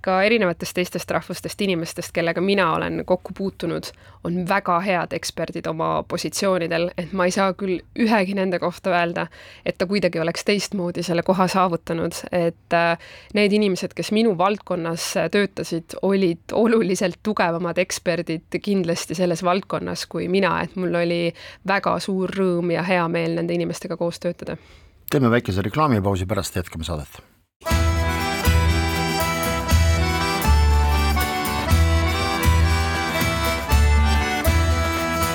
ka 0.00 0.20
erinevatest 0.22 0.74
teistest 0.74 1.10
rahvustest 1.10 1.60
inimestest, 1.60 2.12
kellega 2.14 2.40
mina 2.40 2.68
olen 2.74 3.02
kokku 3.06 3.32
puutunud, 3.36 3.90
on 4.24 4.42
väga 4.48 4.78
head 4.84 5.14
eksperdid 5.16 5.66
oma 5.66 6.02
positsioonidel, 6.08 6.90
et 6.98 7.12
ma 7.12 7.26
ei 7.26 7.34
saa 7.34 7.52
küll 7.58 7.80
ühegi 7.98 8.36
nende 8.38 8.60
kohta 8.62 8.94
öelda, 8.94 9.26
et 9.66 9.78
ta 9.78 9.88
kuidagi 9.90 10.20
oleks 10.22 10.44
teistmoodi 10.46 11.02
selle 11.06 11.24
koha 11.26 11.48
saavutanud, 11.50 12.22
et 12.32 12.76
äh, 12.76 13.10
need 13.34 13.56
inimesed, 13.56 13.94
kes 13.96 14.12
minu 14.16 14.36
valdkonnas 14.38 15.08
töötasid, 15.32 15.98
olid 16.02 16.54
oluliselt 16.56 17.18
tugevamad 17.26 17.78
eksperdid 17.82 18.60
kindlasti 18.62 19.18
selles 19.18 19.44
valdkonnas 19.46 20.06
kui 20.10 20.28
mina, 20.28 20.56
et 20.64 20.76
mul 20.76 20.94
oli 21.02 21.22
väga 21.66 21.98
suur 22.00 22.30
rõõm 22.30 22.74
ja 22.76 22.86
hea 22.86 23.08
meel 23.08 23.36
nende 23.40 23.56
inimestega 23.58 23.98
koos 24.00 24.20
töötada. 24.22 24.56
teeme 25.10 25.30
väikese 25.30 25.62
reklaamipausi, 25.62 26.26
pärast 26.26 26.56
jätkame 26.56 26.84
saadet 26.84 27.20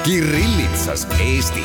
Kirillitsas 0.05 1.07
Eesti. 1.17 1.63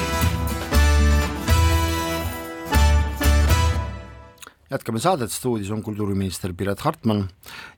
jätkame 4.71 5.01
saadet, 5.03 5.29
stuudios 5.29 5.69
on 5.75 5.83
kultuuriminister 5.83 6.55
Piret 6.57 6.81
Hartman 6.81 7.27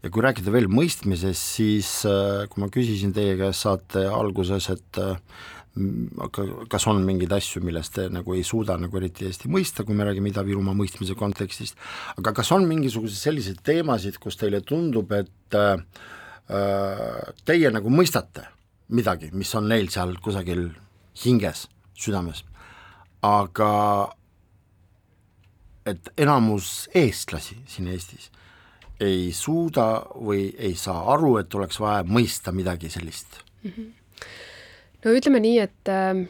ja 0.02 0.10
kui 0.12 0.22
rääkida 0.22 0.54
veel 0.54 0.68
mõistmisest, 0.70 1.48
siis 1.56 1.90
äh, 2.06 2.44
kui 2.46 2.62
ma 2.62 2.70
küsisin 2.70 3.10
teie 3.16 3.34
käest 3.40 3.66
saate 3.66 4.04
alguses, 4.06 4.70
et 4.70 5.02
äh, 5.02 5.18
kas 6.70 6.86
on 6.86 7.02
mingeid 7.10 7.34
asju, 7.34 7.64
millest 7.66 7.96
te 7.98 8.06
nagu 8.12 8.38
ei 8.38 8.46
suuda 8.46 8.78
nagu 8.78 9.02
eriti 9.02 9.26
hästi 9.32 9.50
mõista, 9.50 9.82
kui 9.82 9.98
me 9.98 10.06
räägime 10.06 10.30
Ida-Virumaa 10.30 10.78
mõistmise 10.78 11.18
kontekstist, 11.18 11.74
aga 12.14 12.36
kas 12.38 12.54
on 12.54 12.70
mingisuguseid 12.70 13.18
selliseid 13.32 13.66
teemasid, 13.66 14.22
kus 14.22 14.38
teile 14.38 14.62
tundub, 14.62 15.10
et 15.10 15.58
äh, 15.58 16.04
teie 17.50 17.74
nagu 17.74 17.90
mõistate 17.90 18.46
midagi, 18.92 19.30
mis 19.32 19.52
on 19.58 19.68
neil 19.70 19.88
seal 19.92 20.14
kusagil 20.22 20.68
hinges, 21.24 21.66
südames, 21.98 22.42
aga 23.24 23.72
et 25.88 26.12
enamus 26.20 26.88
eestlasi 26.94 27.58
siin 27.66 27.90
Eestis 27.90 28.30
ei 29.02 29.32
suuda 29.34 30.04
või 30.14 30.52
ei 30.58 30.76
saa 30.78 31.00
aru, 31.14 31.36
et 31.40 31.54
oleks 31.58 31.80
vaja 31.82 32.04
mõista 32.06 32.52
midagi 32.54 32.90
sellist 32.92 33.40
mm? 33.64 33.70
-hmm. 33.70 33.90
no 35.04 35.16
ütleme 35.18 35.40
nii, 35.42 35.58
et 35.58 35.90
äh, 35.90 36.22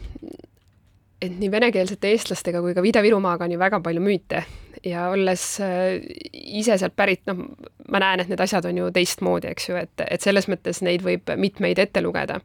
et 1.23 1.39
nii 1.39 1.51
venekeelsete 1.51 2.11
eestlastega 2.15 2.63
kui 2.65 2.75
ka 2.75 2.83
Ida-Virumaaga 2.83 3.45
on 3.45 3.53
ju 3.53 3.59
väga 3.59 3.81
palju 3.81 4.01
müüte 4.01 4.45
ja 4.85 5.09
olles 5.13 5.45
äh, 5.61 6.01
ise 6.33 6.77
sealt 6.79 6.97
pärit, 6.99 7.23
noh, 7.31 7.45
ma 7.93 8.01
näen, 8.03 8.23
et 8.23 8.31
need 8.33 8.43
asjad 8.43 8.67
on 8.69 8.81
ju 8.83 8.91
teistmoodi, 8.95 9.53
eks 9.53 9.69
ju, 9.71 9.79
et, 9.79 10.05
et 10.09 10.25
selles 10.25 10.49
mõttes 10.51 10.83
neid 10.85 11.05
võib 11.05 11.33
mitmeid 11.39 11.81
ette 11.83 12.03
lugeda. 12.03 12.41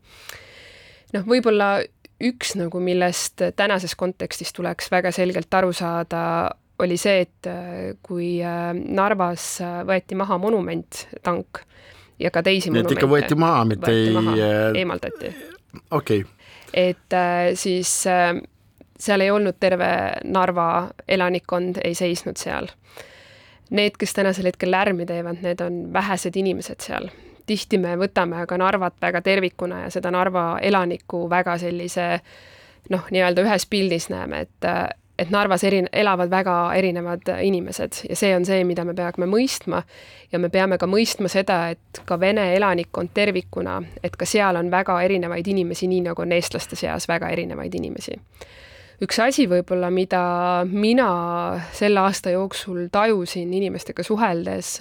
noh, 1.16 1.28
võib-olla 1.28 1.78
üks 2.24 2.56
nagu, 2.58 2.82
millest 2.82 3.44
tänases 3.56 3.94
kontekstis 3.96 4.54
tuleks 4.54 4.92
väga 4.92 5.12
selgelt 5.14 5.54
aru 5.54 5.74
saada, 5.74 6.24
oli 6.82 6.98
see, 6.98 7.26
et 7.26 7.50
äh, 7.50 7.96
kui 8.06 8.38
äh, 8.46 8.72
Narvas 8.74 9.58
võeti 9.88 10.18
maha 10.18 10.38
monument, 10.42 11.06
tank, 11.26 11.64
ja 12.22 12.32
ka 12.34 12.44
teisi 12.46 12.70
Need 12.70 12.84
monumente. 12.84 13.00
ikka 13.00 13.12
võeti 13.14 13.40
maha, 13.40 13.66
mitte 13.70 13.94
ei 13.94 14.14
eemaldati. 14.84 15.34
okei 15.92 16.22
okay.. 16.22 16.24
et 16.74 17.18
siis 17.58 17.92
seal 19.00 19.22
ei 19.22 19.32
olnud 19.32 19.58
terve 19.60 19.88
Narva 20.24 20.90
elanikkond, 21.08 21.82
ei 21.84 21.96
seisnud 21.96 22.38
seal. 22.38 22.68
Need, 23.70 23.98
kes 24.00 24.14
tänasel 24.16 24.48
hetkel 24.48 24.72
lärmi 24.72 25.06
teevad, 25.06 25.42
need 25.44 25.62
on 25.62 25.82
vähesed 25.94 26.36
inimesed 26.36 26.84
seal. 26.84 27.10
tihti 27.48 27.78
me 27.80 27.94
võtame 27.96 28.42
aga 28.44 28.58
Narvat 28.58 28.94
väga 29.02 29.22
tervikuna 29.22 29.82
ja 29.86 29.90
seda 29.92 30.12
Narva 30.12 30.60
elanikku 30.62 31.30
väga 31.30 31.58
sellise 31.58 32.08
noh, 32.90 33.06
nii-öelda 33.12 33.44
ühes 33.44 33.66
pildis 33.70 34.10
näeme, 34.10 34.42
et 34.42 34.68
et 35.18 35.30
Narvas 35.34 35.64
eri, 35.64 35.82
elavad 35.94 36.30
väga 36.30 36.56
erinevad 36.78 37.30
inimesed 37.42 38.04
ja 38.10 38.16
see 38.16 38.36
on 38.36 38.46
see, 38.46 38.62
mida 38.70 38.86
me 38.86 38.94
peame 38.94 39.26
mõistma 39.30 39.82
ja 40.32 40.40
me 40.40 40.50
peame 40.54 40.78
ka 40.78 40.86
mõistma 40.90 41.30
seda, 41.32 41.70
et 41.74 42.02
ka 42.06 42.20
Vene 42.20 42.52
elanikkond 42.56 43.14
tervikuna, 43.14 43.80
et 44.04 44.16
ka 44.16 44.26
seal 44.30 44.60
on 44.60 44.72
väga 44.72 45.00
erinevaid 45.08 45.48
inimesi, 45.48 45.90
nii 45.90 46.04
nagu 46.10 46.22
on 46.22 46.36
eestlaste 46.38 46.78
seas 46.78 47.08
väga 47.10 47.32
erinevaid 47.34 47.76
inimesi. 47.76 48.20
Üks 49.04 49.20
asi 49.22 49.48
võib-olla, 49.50 49.92
mida 49.94 50.22
mina 50.70 51.10
selle 51.78 52.02
aasta 52.02 52.34
jooksul 52.34 52.88
tajusin 52.92 53.54
inimestega 53.54 54.04
suheldes, 54.04 54.80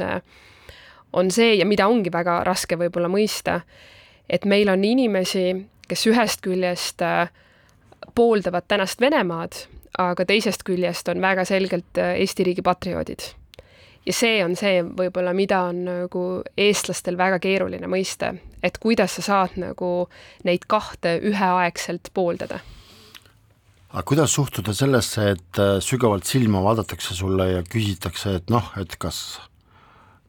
on 1.13 1.31
see 1.31 1.55
ja 1.59 1.67
mida 1.67 1.89
ongi 1.89 2.13
väga 2.13 2.41
raske 2.45 2.79
võib-olla 2.81 3.09
mõista, 3.13 3.61
et 4.29 4.45
meil 4.45 4.69
on 4.73 4.85
inimesi, 4.85 5.51
kes 5.89 6.07
ühest 6.11 6.43
küljest 6.43 7.03
pooldavad 8.15 8.65
tänast 8.69 9.01
Venemaad 9.01 9.67
aga 9.99 10.27
teisest 10.29 10.65
küljest 10.67 11.09
on 11.09 11.21
väga 11.25 11.45
selgelt 11.49 11.99
äh, 12.01 12.17
Eesti 12.21 12.45
riigi 12.45 12.63
patrioodid. 12.63 13.33
ja 14.07 14.13
see 14.13 14.39
on 14.45 14.55
see 14.57 14.83
võib-olla, 14.85 15.33
mida 15.35 15.63
on 15.71 15.83
nagu 15.87 16.25
eestlastel 16.57 17.17
väga 17.19 17.41
keeruline 17.43 17.89
mõista, 17.91 18.35
et 18.63 18.79
kuidas 18.79 19.17
sa 19.19 19.23
saad 19.23 19.57
nagu 19.59 20.09
neid 20.45 20.69
kahte 20.69 21.17
üheaegselt 21.23 22.13
pooldada. 22.15 22.61
Aga 23.93 24.05
kuidas 24.07 24.33
suhtuda 24.35 24.75
sellesse, 24.76 25.31
et 25.37 25.61
äh, 25.62 25.76
sügavalt 25.85 26.26
silma 26.28 26.62
vaadatakse 26.64 27.14
sulle 27.16 27.50
ja 27.52 27.64
küsitakse, 27.66 28.38
et 28.40 28.50
noh, 28.52 28.73
et 28.81 28.97
kas 29.00 29.40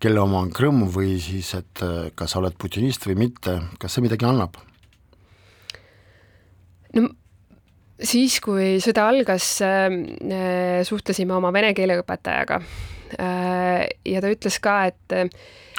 kelle 0.01 0.21
oma 0.21 0.43
on 0.45 0.51
Krõmm 0.53 0.87
või 0.93 1.15
siis, 1.21 1.53
et 1.57 1.83
äh, 1.85 2.09
kas 2.15 2.35
sa 2.35 2.41
oled 2.41 2.57
putinist 2.59 3.07
või 3.09 3.17
mitte, 3.27 3.59
kas 3.81 3.97
see 3.97 4.05
midagi 4.05 4.27
annab? 4.29 4.59
no 6.97 7.09
siis, 7.97 8.37
kui 8.41 8.77
sõda 8.83 9.09
algas, 9.11 9.49
äh, 9.65 10.83
suhtlesime 10.87 11.35
oma 11.37 11.51
vene 11.55 11.73
keele 11.77 11.99
õpetajaga 12.03 12.61
ja 13.15 14.21
ta 14.23 14.31
ütles 14.33 14.59
ka, 14.63 14.75
et 14.91 15.15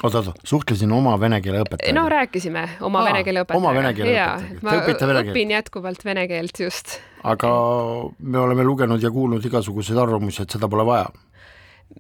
oota, 0.03 0.21
oota, 0.23 0.33
suhtlesin 0.47 0.93
oma 0.95 1.17
vene 1.21 1.41
keele 1.45 1.63
õpetajaga? 1.65 1.95
no 1.99 2.09
rääkisime 2.13 2.65
oma 2.87 3.03
Aa, 3.03 3.11
vene 3.11 3.25
keele 3.27 3.45
õpetajaga. 3.45 3.63
oma 3.63 3.75
vene 3.77 3.95
keele 3.97 4.15
õpetajaga, 4.17 4.59
te 4.71 4.81
õpite 4.83 5.09
vene 5.11 5.23
keelt? 5.23 5.35
õpin 5.37 5.55
jätkuvalt 5.57 6.05
vene 6.09 6.27
keelt, 6.31 6.61
just. 6.65 6.99
aga 7.25 7.53
me 8.19 8.39
oleme 8.39 8.65
lugenud 8.67 9.03
ja 9.03 9.11
kuulnud 9.15 9.45
igasuguseid 9.45 9.99
arvamusi, 9.99 10.43
et 10.45 10.57
seda 10.57 10.69
pole 10.71 10.87
vaja 10.89 11.09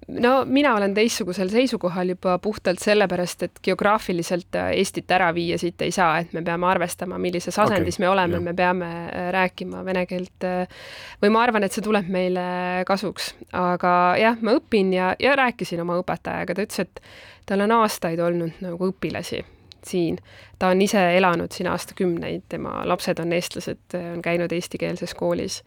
no 0.08 0.44
mina 0.44 0.74
olen 0.74 0.94
teistsugusel 0.94 1.48
seisukohal 1.48 2.08
juba 2.08 2.38
puhtalt 2.38 2.78
sellepärast, 2.78 3.42
et 3.42 3.60
geograafiliselt 3.64 4.56
äh, 4.56 4.70
Eestit 4.80 5.10
ära 5.10 5.30
viia 5.34 5.58
siit 5.58 5.82
ei 5.84 5.92
saa, 5.92 6.18
et 6.22 6.32
me 6.32 6.42
peame 6.44 6.66
arvestama, 6.68 7.18
millises 7.18 7.58
asendis 7.58 7.98
okay, 7.98 8.04
me 8.04 8.08
oleme, 8.08 8.40
me 8.40 8.54
peame 8.54 8.88
äh, 8.88 9.28
rääkima 9.34 9.84
vene 9.84 10.06
keelt 10.06 10.44
äh, 10.44 10.64
või 11.22 11.32
ma 11.34 11.42
arvan, 11.44 11.64
et 11.64 11.76
see 11.76 11.84
tuleb 11.84 12.08
meile 12.12 12.46
kasuks. 12.88 13.34
aga 13.52 13.92
jah, 14.20 14.40
ma 14.42 14.56
õpin 14.58 14.92
ja, 14.96 15.12
ja 15.20 15.36
rääkisin 15.38 15.84
oma 15.84 15.98
õpetajaga, 16.02 16.56
ta 16.56 16.66
ütles, 16.66 16.86
et 16.86 17.02
tal 17.48 17.64
on 17.64 17.78
aastaid 17.80 18.20
olnud 18.20 18.64
nagu 18.64 18.90
õpilasi 18.92 19.44
siin. 19.84 20.18
ta 20.58 20.72
on 20.74 20.82
ise 20.82 21.00
elanud 21.16 21.52
siin 21.54 21.68
aastakümneid, 21.70 22.48
tema 22.48 22.82
lapsed 22.84 23.20
on 23.22 23.32
eestlased, 23.32 23.84
on 23.94 24.22
käinud 24.22 24.52
eestikeelses 24.52 25.14
koolis. 25.14 25.62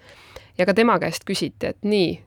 ja 0.58 0.66
ka 0.66 0.74
tema 0.74 1.00
käest 1.00 1.26
küsiti, 1.26 1.74
et 1.74 1.82
nii 1.82 2.20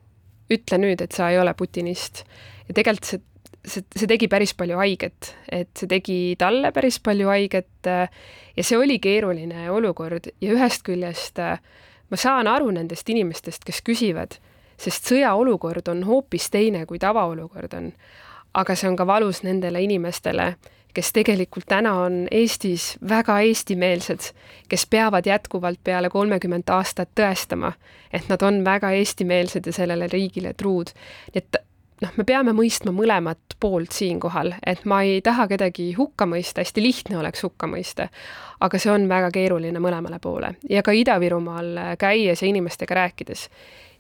ütle 0.53 0.81
nüüd, 0.81 1.01
et 1.01 1.13
sa 1.17 1.31
ei 1.33 1.39
ole 1.41 1.55
putinist. 1.55 2.25
ja 2.69 2.75
tegelikult 2.75 3.09
see, 3.09 3.23
see, 3.65 3.87
see 3.97 4.11
tegi 4.11 4.29
päris 4.29 4.55
palju 4.55 4.77
haiget, 4.81 5.35
et 5.49 5.73
see 5.77 5.89
tegi 5.89 6.19
talle 6.39 6.73
päris 6.73 7.01
palju 7.01 7.31
haiget 7.33 7.89
ja 7.89 8.63
see 8.63 8.79
oli 8.79 8.99
keeruline 8.99 9.71
olukord 9.71 10.29
ja 10.41 10.53
ühest 10.53 10.85
küljest 10.85 11.41
ma 12.11 12.21
saan 12.21 12.47
aru 12.47 12.71
nendest 12.75 13.09
inimestest, 13.11 13.65
kes 13.67 13.81
küsivad, 13.83 14.39
sest 14.81 15.09
sõjaolukord 15.11 15.89
on 15.91 16.05
hoopis 16.09 16.51
teine, 16.53 16.85
kui 16.87 17.01
tavaolukord 17.03 17.75
on. 17.75 17.93
aga 18.55 18.75
see 18.79 18.87
on 18.87 18.97
ka 18.97 19.07
valus 19.07 19.41
nendele 19.43 19.81
inimestele, 19.83 20.55
kes 20.95 21.13
tegelikult 21.13 21.67
täna 21.69 21.95
on 22.05 22.25
Eestis 22.31 22.95
väga 23.09 23.41
eestimeelsed, 23.41 24.31
kes 24.69 24.87
peavad 24.87 25.27
jätkuvalt 25.27 25.81
peale 25.85 26.11
kolmekümmet 26.11 26.71
aastat 26.71 27.11
tõestama, 27.19 27.73
et 28.13 28.29
nad 28.29 28.43
on 28.43 28.65
väga 28.65 28.91
eestimeelsed 28.91 29.67
ja 29.67 29.73
sellele 29.73 30.09
riigile 30.13 30.55
truud. 30.55 30.95
nii 31.35 31.43
et 31.43 31.63
noh, 32.05 32.13
me 32.21 32.27
peame 32.29 32.53
mõistma 32.57 32.93
mõlemat 32.95 33.57
poolt 33.61 33.95
siinkohal, 33.97 34.55
et 34.67 34.85
ma 34.89 35.03
ei 35.07 35.23
taha 35.25 35.49
kedagi 35.51 35.93
hukka 35.97 36.29
mõista, 36.29 36.65
hästi 36.65 36.85
lihtne 36.85 37.19
oleks 37.21 37.45
hukka 37.47 37.69
mõista, 37.71 38.11
aga 38.61 38.81
see 38.81 38.93
on 38.93 39.09
väga 39.09 39.33
keeruline 39.35 39.81
mõlemale 39.83 40.21
poole 40.23 40.55
ja 40.71 40.85
ka 40.85 40.93
Ida-Virumaal 40.95 41.97
käies 42.01 42.45
ja 42.45 42.51
inimestega 42.51 43.01
rääkides 43.01 43.49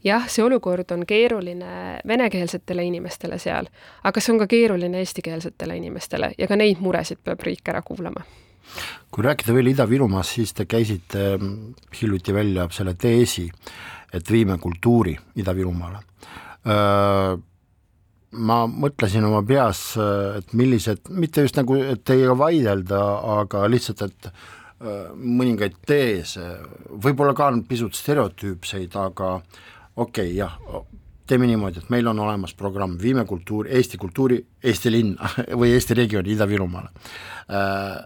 jah, 0.05 0.29
see 0.29 0.45
olukord 0.45 0.91
on 0.95 1.05
keeruline 1.09 2.01
venekeelsetele 2.07 2.85
inimestele 2.85 3.39
seal, 3.41 3.69
aga 4.05 4.23
see 4.23 4.35
on 4.35 4.43
ka 4.43 4.49
keeruline 4.51 5.01
eestikeelsetele 5.01 5.79
inimestele 5.81 6.35
ja 6.39 6.49
ka 6.51 6.59
neid 6.61 6.83
muresid 6.85 7.23
peab 7.25 7.45
riik 7.47 7.73
ära 7.73 7.83
kuulama. 7.83 8.25
kui 9.11 9.25
rääkida 9.25 9.55
veel 9.55 9.73
Ida-Virumaast, 9.73 10.39
siis 10.39 10.55
te 10.55 10.65
käisite 10.65 11.37
mm, 11.37 11.75
hiljuti 12.01 12.35
välja 12.35 12.69
selle 12.73 12.95
teesi, 12.95 13.49
et 14.13 14.31
viime 14.31 14.59
kultuuri 14.59 15.17
Ida-Virumaale. 15.37 16.01
Ma 18.35 18.65
mõtlesin 18.67 19.23
oma 19.29 19.45
peas, 19.47 19.95
et 20.39 20.53
millised, 20.57 21.07
mitte 21.15 21.45
just 21.45 21.59
nagu, 21.61 21.77
teiega 22.03 22.35
vaidelda, 22.39 23.01
aga 23.39 23.69
lihtsalt, 23.71 24.03
et 24.09 24.31
mõningaid 25.15 25.77
teese, 25.87 26.43
võib-olla 26.91 27.35
ka 27.37 27.47
on 27.53 27.63
pisut 27.69 27.95
stereotüüpseid, 27.95 28.97
aga 28.99 29.37
okei 29.39 30.33
okay,, 30.33 30.35
jah, 30.35 30.59
teeme 31.27 31.47
niimoodi, 31.49 31.81
et 31.81 31.93
meil 31.93 32.09
on 32.11 32.19
olemas 32.19 32.55
programm 32.55 32.99
Viime 33.01 33.25
kultuur, 33.25 33.69
Eesti 33.71 33.99
kultuuri 33.99 34.41
Eesti 34.63 34.93
linna 34.93 35.31
või 35.61 35.73
Eesti 35.75 35.97
regiooni 35.97 36.35
Ida-Virumaale. 36.35 36.91
Äh, 37.49 38.03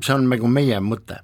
see 0.00 0.14
on 0.14 0.28
nagu 0.30 0.48
meie 0.48 0.80
mõte, 0.84 1.20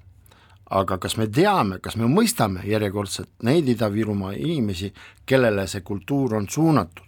aga 0.76 0.99
kas 1.00 1.16
me 1.16 1.28
teame, 1.33 1.78
kas 1.81 1.97
me 1.97 2.09
mõistame 2.11 2.66
järjekordselt 2.69 3.47
neid 3.47 3.69
Ida-Virumaa 3.73 4.35
inimesi, 4.37 4.93
kellele 5.26 5.66
see 5.71 5.85
kultuur 5.87 6.37
on 6.40 6.49
suunatud, 6.50 7.06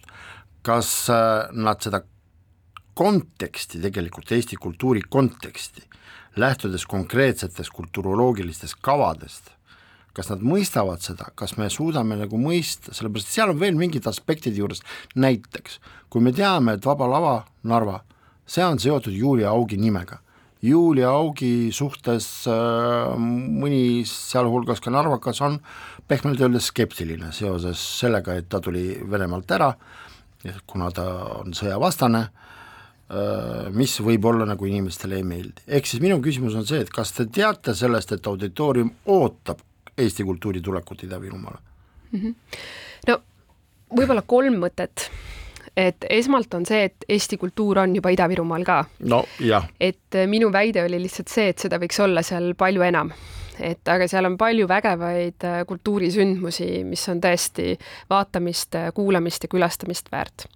kas 0.65 0.89
äh, 1.13 1.51
nad 1.53 1.81
seda 1.83 2.01
konteksti, 2.99 3.79
tegelikult 3.81 4.31
Eesti 4.35 4.59
kultuuri 4.59 5.01
konteksti, 5.09 5.85
lähtudes 6.39 6.85
konkreetsetest 6.85 7.71
kulturoloogilistest 7.75 8.77
kavadest 8.81 9.53
kas 10.19 10.29
nad 10.31 10.41
mõistavad 10.43 11.03
seda, 11.03 11.29
kas 11.37 11.55
me 11.59 11.69
suudame 11.71 12.17
nagu 12.19 12.39
mõista, 12.41 12.93
sellepärast 12.95 13.29
seal 13.31 13.53
on 13.53 13.59
veel 13.61 13.77
mingid 13.79 14.07
aspektid 14.09 14.57
juures, 14.57 14.81
näiteks 15.15 15.79
kui 16.11 16.23
me 16.23 16.33
teame, 16.35 16.75
et 16.75 16.85
Vaba 16.85 17.07
Lava 17.07 17.35
Narva, 17.69 18.01
see 18.49 18.65
on 18.65 18.81
seotud 18.81 19.15
Julia 19.15 19.53
Augi 19.53 19.77
nimega. 19.79 20.19
Julia 20.65 21.13
Augi 21.15 21.69
suhtes 21.71 22.27
äh, 22.51 23.13
mõni, 23.15 24.03
sealhulgas 24.09 24.81
ka 24.83 24.91
narvakas, 24.91 25.39
on 25.45 25.59
pehmelt 26.09 26.41
öeldes 26.43 26.67
skeptiline 26.73 27.31
seoses 27.35 27.79
sellega, 28.01 28.35
et 28.35 28.49
ta 28.51 28.59
tuli 28.63 28.97
Venemaalt 28.99 29.55
ära, 29.55 29.71
kuna 30.67 30.91
ta 30.95 31.05
on 31.39 31.55
sõjavastane 31.55 32.21
äh,, 32.25 33.71
mis 33.75 33.97
võib-olla 34.03 34.47
nagu 34.47 34.65
inimestele 34.65 35.19
ei 35.19 35.25
meeldi. 35.27 35.65
ehk 35.67 35.89
siis 35.89 36.03
minu 36.03 36.19
küsimus 36.23 36.55
on 36.55 36.67
see, 36.67 36.83
et 36.85 36.93
kas 36.93 37.11
te 37.15 37.25
teate 37.25 37.75
sellest, 37.75 38.13
et 38.15 38.27
auditoorium 38.27 38.91
ootab 39.05 39.65
Eesti 39.99 40.23
kultuuri 40.23 40.61
tulekut 40.61 41.03
Ida-Virumaale 41.03 41.59
mm? 42.11 42.19
-hmm. 42.19 42.35
no 43.07 43.19
võib-olla 43.97 44.23
kolm 44.25 44.61
mõtet 44.63 45.09
et 45.77 46.05
esmalt 46.09 46.53
on 46.53 46.65
see, 46.65 46.83
et 46.89 47.05
Eesti 47.09 47.37
kultuur 47.37 47.79
on 47.83 47.95
juba 47.95 48.11
Ida-Virumaal 48.15 48.63
ka. 48.65 48.85
no 48.99 49.23
jah. 49.39 49.67
et 49.79 50.19
minu 50.27 50.51
väide 50.51 50.83
oli 50.83 51.01
lihtsalt 51.01 51.27
see, 51.27 51.49
et 51.49 51.59
seda 51.59 51.79
võiks 51.79 51.99
olla 52.03 52.23
seal 52.23 52.53
palju 52.57 52.81
enam 52.81 53.11
et 53.59 53.91
aga 53.91 54.07
seal 54.09 54.27
on 54.29 54.37
palju 54.39 54.67
vägevaid 54.69 55.45
äh, 55.47 55.59
kultuurisündmusi, 55.67 56.83
mis 56.87 57.05
on 57.11 57.21
tõesti 57.23 57.75
vaatamist, 58.09 58.75
äh, 58.79 58.89
kuulamist 58.95 59.45
ja 59.45 59.51
külastamist 59.51 60.11
väärt. 60.11 60.47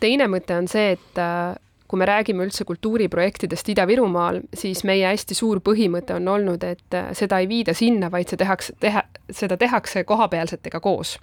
teine 0.00 0.26
mõte 0.26 0.56
on 0.58 0.66
see, 0.68 0.96
et 0.96 1.18
äh, 1.20 1.54
kui 1.88 2.00
me 2.00 2.08
räägime 2.08 2.46
üldse 2.46 2.64
kultuuriprojektidest 2.64 3.68
Ida-Virumaal, 3.68 4.40
siis 4.56 4.80
meie 4.88 5.04
hästi 5.06 5.36
suur 5.36 5.60
põhimõte 5.60 6.14
on 6.16 6.28
olnud, 6.28 6.64
et 6.64 6.96
seda 7.12 7.38
ei 7.42 7.48
viida 7.50 7.74
sinna, 7.76 8.08
vaid 8.10 8.32
see 8.32 8.40
tehakse, 8.40 8.72
teha, 8.80 9.02
seda 9.30 9.58
tehakse 9.60 10.04
kohapealsetega 10.08 10.80
koos. 10.80 11.18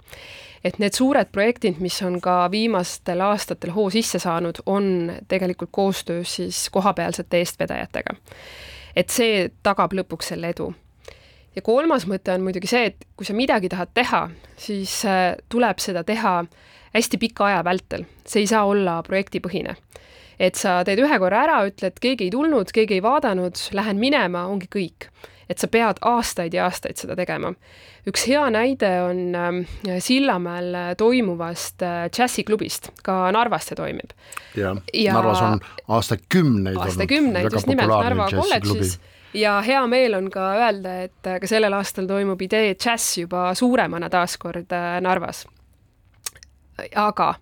et 0.64 0.78
need 0.78 0.92
suured 0.92 1.26
projektid, 1.32 1.80
mis 1.80 2.02
on 2.02 2.20
ka 2.20 2.50
viimastel 2.52 3.20
aastatel 3.24 3.72
hoo 3.72 3.90
sisse 3.90 4.18
saanud, 4.18 4.62
on 4.66 5.12
tegelikult 5.28 5.70
koostöös 5.72 6.34
siis 6.36 6.70
kohapealsete 6.70 7.38
eestvedajatega 7.38 8.14
et 8.96 9.10
see 9.10 9.48
tagab 9.62 9.94
lõpuks 9.96 10.32
selle 10.32 10.52
edu. 10.54 10.72
ja 11.56 11.62
kolmas 11.62 12.06
mõte 12.06 12.34
on 12.34 12.44
muidugi 12.46 12.70
see, 12.70 12.92
et 12.92 13.06
kui 13.16 13.26
sa 13.26 13.34
midagi 13.34 13.68
tahad 13.68 13.90
teha, 13.94 14.28
siis 14.56 15.04
äh, 15.04 15.34
tuleb 15.48 15.78
seda 15.82 16.04
teha 16.04 16.44
hästi 16.94 17.18
pika 17.18 17.46
aja 17.46 17.64
vältel, 17.64 18.04
see 18.26 18.44
ei 18.44 18.50
saa 18.50 18.64
olla 18.66 19.00
projektipõhine. 19.06 19.76
et 20.38 20.56
sa 20.56 20.80
teed 20.84 21.02
ühe 21.02 21.18
korra 21.18 21.42
ära, 21.44 21.58
ütled, 21.68 21.98
keegi 22.00 22.28
ei 22.28 22.30
tulnud, 22.30 22.72
keegi 22.72 22.96
ei 22.96 23.02
vaadanud, 23.04 23.58
lähen 23.76 23.98
minema, 24.00 24.46
ongi 24.48 24.70
kõik 24.72 25.10
et 25.50 25.58
sa 25.58 25.68
pead 25.68 25.98
aastaid 26.06 26.54
ja 26.54 26.68
aastaid 26.68 27.00
seda 27.00 27.16
tegema. 27.18 27.52
üks 28.08 28.26
hea 28.30 28.42
näide 28.54 28.90
on 29.02 29.22
ähm, 29.34 29.62
Sillamäel 29.98 30.76
toimuvast 30.98 31.82
äh, 31.82 32.04
džässiklubist, 32.08 32.92
ka 33.02 33.32
Narvas 33.34 33.70
see 33.70 33.78
toimib. 33.78 34.14
jah 34.56 34.78
ja, 34.94 35.14
Narvas 35.18 35.42
on 35.42 35.64
aastakümneid 35.88 36.78
aastakümneid 36.78 37.50
just 37.52 37.70
nimelt 37.70 37.90
Narva 37.90 38.28
kolledžis 38.32 38.98
ja 39.34 39.58
hea 39.66 39.80
meel 39.90 40.14
on 40.18 40.30
ka 40.30 40.52
öelda, 40.58 40.94
et 41.08 41.26
äh, 41.26 41.40
ka 41.42 41.50
sellel 41.50 41.74
aastal 41.76 42.08
toimub 42.10 42.40
idee 42.42 42.74
džäss 42.74 43.18
juba 43.24 43.50
suuremana 43.54 44.10
taaskord 44.10 44.72
äh, 44.76 45.00
Narvas. 45.02 45.46
aga 46.94 47.34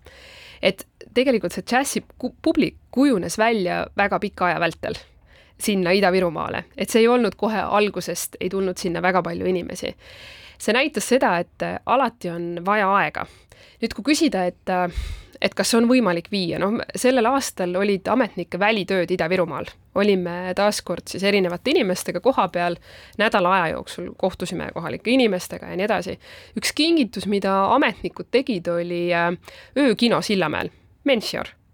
et 0.61 0.83
tegelikult 1.13 1.55
see 1.55 1.63
džässi 1.63 2.03
publik 2.41 2.75
kujunes 2.91 3.37
välja 3.37 3.85
väga 3.97 4.19
pika 4.19 4.49
aja 4.49 4.59
vältel 4.59 4.97
sinna 5.59 5.91
Ida-Virumaale, 5.91 6.63
et 6.77 6.89
see 6.89 7.03
ei 7.03 7.07
olnud 7.07 7.35
kohe 7.37 7.61
algusest, 7.61 8.39
ei 8.39 8.49
tulnud 8.49 8.77
sinna 8.77 9.01
väga 9.01 9.23
palju 9.23 9.45
inimesi. 9.45 9.95
see 10.59 10.73
näitas 10.75 11.07
seda, 11.07 11.37
et 11.39 11.63
äh, 11.63 11.79
alati 11.85 12.29
on 12.29 12.59
vaja 12.65 12.89
aega. 12.95 13.25
nüüd, 13.81 13.93
kui 13.95 14.13
küsida, 14.13 14.45
et 14.45 14.69
äh, 14.69 14.91
et 15.41 15.53
kas 15.55 15.73
on 15.77 15.87
võimalik 15.87 16.27
viia, 16.31 16.59
noh, 16.59 16.81
sellel 16.95 17.25
aastal 17.25 17.75
olid 17.79 18.07
ametnike 18.11 18.59
välitööd 18.59 19.11
Ida-Virumaal, 19.11 19.69
olime 19.95 20.53
taaskord 20.55 21.07
siis 21.07 21.23
erinevate 21.23 21.71
inimestega 21.71 22.19
koha 22.19 22.47
peal 22.51 22.75
nädala 23.17 23.53
aja 23.55 23.69
jooksul, 23.77 24.09
kohtusime 24.17 24.71
kohalike 24.75 25.11
inimestega 25.11 25.71
ja 25.71 25.79
nii 25.79 25.87
edasi. 25.87 26.19
üks 26.59 26.73
kingitus, 26.75 27.27
mida 27.27 27.61
ametnikud 27.75 28.27
tegid, 28.31 28.67
oli 28.67 29.07
äh, 29.13 29.31
öökino 29.77 30.21
Sillamäel, 30.21 30.73
Menšior 31.03 31.47
Äh, 31.49 31.68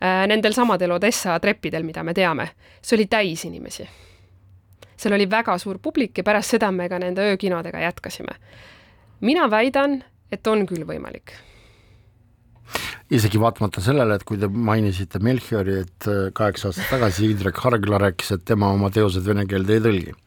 nendel 0.00 0.54
samadel 0.56 0.94
Odessa 0.96 1.34
treppidel, 1.40 1.82
mida 1.84 2.02
me 2.02 2.14
teame. 2.14 2.48
see 2.82 2.96
oli 2.96 3.06
täis 3.06 3.44
inimesi. 3.44 3.88
seal 4.96 5.14
oli 5.14 5.30
väga 5.30 5.58
suur 5.58 5.78
publik 5.78 6.18
ja 6.18 6.24
pärast 6.24 6.50
seda 6.56 6.70
me 6.72 6.88
ka 6.88 6.98
nende 6.98 7.20
öökinodega 7.20 7.80
jätkasime. 7.80 8.34
mina 9.20 9.50
väidan, 9.50 10.02
et 10.32 10.46
on 10.46 10.66
küll 10.66 10.86
võimalik 10.86 11.49
isegi 13.10 13.40
vaatamata 13.42 13.82
sellele, 13.82 14.16
et 14.16 14.24
kui 14.26 14.38
te 14.38 14.48
mainisite 14.50 15.20
Melchiori, 15.22 15.80
et 15.84 16.10
äh, 16.10 16.28
kaheksa 16.36 16.70
aastat 16.70 16.90
tagasi 16.94 17.30
Indrek 17.32 17.58
Hargla 17.64 17.98
rääkis, 18.02 18.34
et 18.36 18.44
tema 18.46 18.70
oma 18.74 18.90
teosed 18.94 19.26
vene 19.26 19.46
keelde 19.50 19.78
ei 19.78 19.86
tõlgi. 19.86 20.18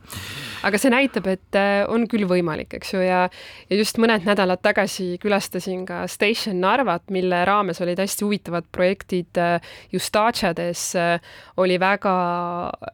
Aga 0.64 0.80
see 0.80 0.92
näitab, 0.94 1.26
et 1.28 1.58
äh, 1.60 1.82
on 1.92 2.06
küll 2.08 2.24
võimalik, 2.28 2.72
eks 2.78 2.94
ju, 2.94 3.02
ja 3.04 3.26
ja 3.68 3.78
just 3.80 3.98
mõned 4.00 4.24
nädalad 4.24 4.62
tagasi 4.64 5.18
külastasin 5.20 5.82
ka 5.88 6.06
Station 6.12 6.62
Narvat, 6.64 7.04
mille 7.12 7.42
raames 7.48 7.82
olid 7.84 8.00
hästi 8.00 8.24
huvitavad 8.24 8.70
projektid 8.72 9.40
äh, 9.40 9.58
just 9.92 10.14
Daciades 10.16 10.86
äh, 10.96 11.18
oli 11.60 11.76
väga 11.82 12.16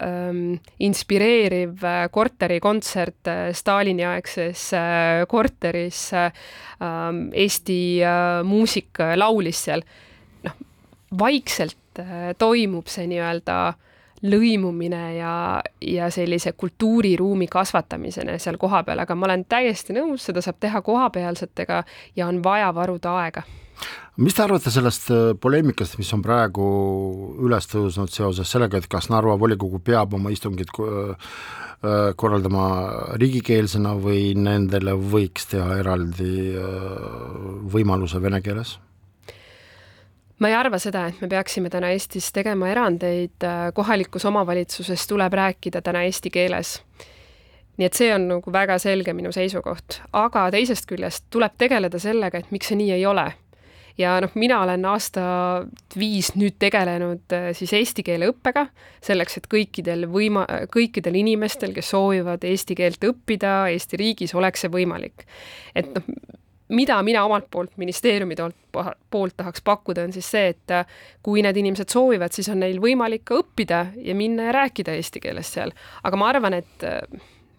ähm, 0.02 0.58
inspireeriv 0.82 1.84
korterikontsert 2.10 3.30
Stalini-aegses 3.54 4.66
korteris 5.30 6.02
ähm,, 6.16 6.34
Eesti 6.80 7.78
äh, 8.04 8.40
muusik 8.44 9.02
laulis 9.16 9.64
seal, 9.66 9.84
noh, 10.46 10.58
vaikselt 11.18 12.00
äh, 12.00 12.30
toimub 12.38 12.88
see 12.88 13.06
nii-öelda 13.10 13.60
lõimumine 14.20 15.02
ja, 15.16 15.34
ja 15.80 16.10
sellise 16.12 16.52
kultuuriruumi 16.52 17.46
kasvatamisena 17.48 18.36
seal 18.38 18.58
kohapeal, 18.60 19.00
aga 19.00 19.16
ma 19.16 19.30
olen 19.30 19.46
täiesti 19.48 19.96
nõus, 19.96 20.26
seda 20.28 20.42
saab 20.44 20.60
teha 20.60 20.82
kohapealsetega 20.84 21.82
ja 22.16 22.28
on 22.28 22.42
vaja 22.44 22.68
varuda 22.76 23.16
aega 23.22 23.44
mis 24.20 24.36
te 24.36 24.42
arvate 24.44 24.72
sellest 24.72 25.08
äh, 25.14 25.30
poleemikast, 25.40 25.96
mis 26.00 26.10
on 26.16 26.22
praegu 26.24 26.66
üles 27.40 27.68
tõusnud 27.70 28.12
seoses 28.12 28.50
sellega, 28.52 28.80
et 28.80 28.88
kas 28.90 29.08
Narva 29.12 29.36
volikogu 29.40 29.80
peab 29.84 30.14
oma 30.18 30.32
istungid 30.34 30.72
äh, 30.76 31.14
äh, 31.16 32.10
korraldama 32.20 32.66
riigikeelsena 33.20 33.94
või 34.00 34.34
nendele 34.36 34.96
võiks 34.98 35.48
teha 35.52 35.80
eraldi 35.80 36.52
võimaluse 37.72 38.20
vene 38.22 38.42
keeles? 38.44 38.76
ma 40.40 40.48
ei 40.48 40.56
arva 40.56 40.78
seda, 40.80 41.06
et 41.08 41.20
me 41.20 41.28
peaksime 41.28 41.68
täna 41.72 41.90
Eestis 41.92 42.30
tegema 42.32 42.70
erandeid, 42.72 43.44
kohalikus 43.76 44.24
omavalitsuses 44.24 45.04
tuleb 45.08 45.36
rääkida 45.36 45.82
täna 45.84 46.06
eesti 46.08 46.32
keeles. 46.32 46.78
nii 47.76 47.86
et 47.88 47.96
see 47.96 48.08
on 48.12 48.26
nagu 48.28 48.52
väga 48.52 48.78
selge 48.80 49.12
minu 49.16 49.32
seisukoht, 49.32 50.02
aga 50.12 50.50
teisest 50.52 50.88
küljest 50.88 51.28
tuleb 51.32 51.56
tegeleda 51.60 52.00
sellega, 52.00 52.40
et 52.40 52.50
miks 52.52 52.68
see 52.68 52.76
nii 52.76 52.92
ei 52.96 53.06
ole. 53.08 53.30
Ja 54.00 54.16
noh, 54.24 54.32
mina 54.38 54.60
olen 54.64 54.84
aasta 54.88 55.22
viis 55.98 56.32
nüüd 56.38 56.56
tegelenud 56.62 57.36
äh, 57.36 57.50
siis 57.56 57.72
eesti 57.76 58.04
keele 58.06 58.30
õppega, 58.32 58.66
selleks 59.04 59.40
et 59.40 59.48
kõikidel 59.52 60.08
võima-, 60.10 60.46
kõikidel 60.72 61.20
inimestel, 61.20 61.74
kes 61.76 61.92
soovivad 61.94 62.44
eesti 62.48 62.76
keelt 62.78 63.04
õppida 63.06 63.58
Eesti 63.70 63.98
riigis, 64.00 64.34
oleks 64.34 64.64
see 64.64 64.72
võimalik. 64.72 65.26
et 65.76 65.90
noh, 65.94 66.06
mida 66.70 67.00
mina 67.02 67.24
omalt 67.24 67.48
poolt, 67.50 67.72
ministeeriumi 67.76 68.36
poolt 69.10 69.36
tahaks 69.36 69.62
pakkuda, 69.66 70.04
on 70.06 70.14
siis 70.14 70.30
see, 70.30 70.54
et 70.54 70.74
äh, 70.74 70.86
kui 71.22 71.42
need 71.42 71.58
inimesed 71.60 71.90
soovivad, 71.92 72.34
siis 72.34 72.48
on 72.52 72.62
neil 72.62 72.80
võimalik 72.82 73.26
ka 73.28 73.40
õppida 73.42 73.84
ja 73.96 74.14
minna 74.14 74.48
ja 74.48 74.56
rääkida 74.60 74.94
eesti 74.98 75.22
keeles 75.22 75.52
seal. 75.52 75.74
aga 76.02 76.20
ma 76.20 76.30
arvan, 76.32 76.60
et 76.62 76.86
äh, 76.86 77.02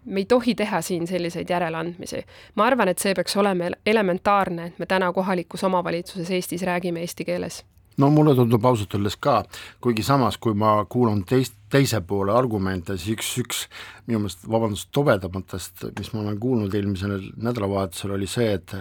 me 0.05 0.19
ei 0.19 0.25
tohi 0.25 0.55
teha 0.55 0.81
siin 0.81 1.07
selliseid 1.07 1.49
järeleandmisi. 1.49 2.25
ma 2.55 2.65
arvan, 2.65 2.87
et 2.87 2.99
see 2.99 3.13
peaks 3.13 3.37
olema 3.37 3.71
elementaarne, 3.85 4.65
et 4.65 4.79
me 4.79 4.85
täna 4.85 5.13
kohalikus 5.13 5.63
omavalitsuses 5.63 6.31
Eestis 6.31 6.63
räägime 6.63 6.99
eesti 6.99 7.25
keeles 7.25 7.63
no 8.01 8.09
mulle 8.13 8.35
tundub 8.37 8.65
ausalt 8.65 8.95
öeldes 8.97 9.17
ka, 9.21 9.41
kuigi 9.83 10.03
samas, 10.05 10.37
kui 10.41 10.55
ma 10.57 10.79
kuulan 10.89 11.23
teist, 11.27 11.55
teise 11.71 12.01
poole 12.03 12.33
argumente, 12.35 12.97
siis 12.99 13.15
üks, 13.15 13.29
üks 13.39 13.59
minu 14.09 14.23
meelest, 14.23 14.43
vabandust, 14.51 14.89
tobedamatest, 14.95 15.85
mis 15.97 16.11
ma 16.11 16.23
olen 16.25 16.39
kuulnud 16.41 16.75
eelmisel 16.75 17.29
nädalavahetusel, 17.39 18.15
oli 18.17 18.27
see, 18.29 18.49
et 18.57 18.75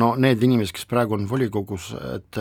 no 0.00 0.12
need 0.20 0.42
inimesed, 0.42 0.74
kes 0.78 0.88
praegu 0.90 1.16
on 1.18 1.28
volikogus, 1.30 1.92
et 2.16 2.40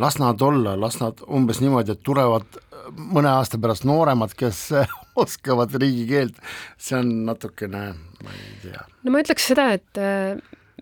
las 0.00 0.18
nad 0.22 0.40
olla, 0.44 0.78
las 0.80 1.00
nad 1.02 1.20
umbes 1.28 1.60
niimoodi, 1.64 1.96
et 1.96 2.04
tulevad 2.06 2.58
mõne 2.96 3.32
aasta 3.32 3.60
pärast 3.60 3.86
nooremad, 3.88 4.32
kes 4.38 4.66
oskavad 5.24 5.76
riigikeelt, 5.80 6.40
see 6.80 6.98
on 7.00 7.14
natukene, 7.28 7.86
ma 8.24 8.36
ei 8.38 8.58
tea. 8.64 8.84
no 9.04 9.14
ma 9.14 9.24
ütleks 9.24 9.52
seda, 9.52 9.72
et 9.76 10.04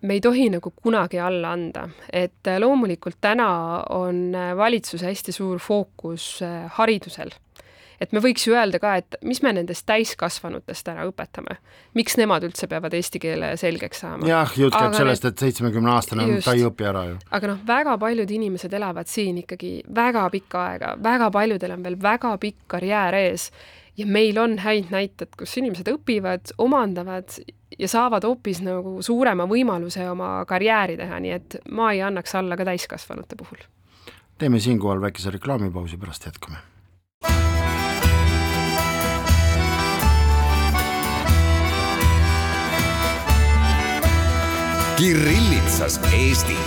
me 0.03 0.17
ei 0.17 0.21
tohi 0.21 0.49
nagu 0.51 0.73
kunagi 0.75 1.19
alla 1.19 1.53
anda, 1.55 1.87
et 2.11 2.47
äh, 2.47 2.59
loomulikult 2.59 3.21
täna 3.23 3.47
on 3.95 4.35
äh, 4.35 4.51
valitsuse 4.57 5.07
hästi 5.07 5.35
suur 5.35 5.59
fookus 5.63 6.41
äh, 6.43 6.67
haridusel. 6.77 7.31
et 8.03 8.11
me 8.11 8.19
võiks 8.19 8.43
ju 8.43 8.55
öelda 8.55 8.81
ka, 8.83 8.95
et 8.99 9.15
mis 9.23 9.39
me 9.45 9.53
nendest 9.55 9.85
täiskasvanutest 9.87 10.83
täna 10.83 11.05
õpetame, 11.07 11.55
miks 11.95 12.17
nemad 12.19 12.43
üldse 12.43 12.67
peavad 12.67 12.93
eesti 12.97 13.21
keele 13.23 13.53
selgeks 13.59 14.03
saama? 14.03 14.27
jah, 14.27 14.51
jutt 14.59 14.75
käib 14.75 14.97
sellest, 14.97 15.29
et 15.29 15.45
seitsmekümne 15.45 15.93
aastane, 15.93 16.27
ta 16.43 16.57
ei 16.57 16.65
õpi 16.67 16.89
ära 16.89 17.05
ju. 17.11 17.21
aga 17.31 17.53
noh, 17.53 17.61
väga 17.67 17.95
paljud 18.01 18.35
inimesed 18.39 18.75
elavad 18.75 19.11
siin 19.11 19.39
ikkagi 19.45 19.77
väga 19.95 20.27
pikka 20.33 20.65
aega, 20.73 20.97
väga 21.03 21.31
paljudel 21.31 21.77
on 21.77 21.87
veel 21.87 21.97
väga 22.01 22.35
pikk 22.43 22.67
karjäär 22.75 23.21
ees 23.23 23.51
ja 23.97 24.05
meil 24.09 24.37
on 24.41 24.57
häid 24.63 24.91
näiteid, 24.91 25.35
kus 25.37 25.55
inimesed 25.61 25.87
õpivad, 25.93 26.55
omandavad 26.61 27.37
ja 27.79 27.87
saavad 27.87 28.23
hoopis 28.23 28.61
nagu 28.61 29.01
suurema 29.01 29.47
võimaluse 29.49 30.05
oma 30.09 30.43
karjääri 30.49 30.97
teha, 30.97 31.19
nii 31.19 31.31
et 31.31 31.57
ma 31.71 31.91
ei 31.93 32.01
annaks 32.01 32.35
alla 32.35 32.57
ka 32.57 32.65
täiskasvanute 32.65 33.35
puhul. 33.39 33.65
teeme 34.37 34.59
siinkohal 34.59 35.01
väikese 35.01 35.31
reklaamipausi, 35.31 35.97
pärast 35.97 36.25
jätkame 36.25 36.57
Kirillitsas 44.97 45.99
Eesti. 46.13 46.57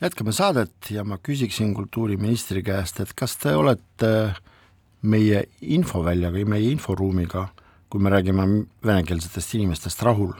jätkame 0.00 0.32
saadet 0.32 0.90
ja 0.90 1.04
ma 1.04 1.18
küsiksin 1.18 1.74
kultuuriministri 1.74 2.62
käest, 2.62 3.00
et 3.00 3.14
kas 3.16 3.36
te 3.40 3.54
olete 3.56 4.10
meie 5.06 5.46
infoväljaga, 5.62 6.42
meie 6.48 6.72
inforuumiga, 6.72 7.46
kui 7.90 8.02
me 8.02 8.10
räägime 8.12 8.46
venekeelsetest 8.84 9.56
inimestest, 9.58 10.02
rahul? 10.06 10.34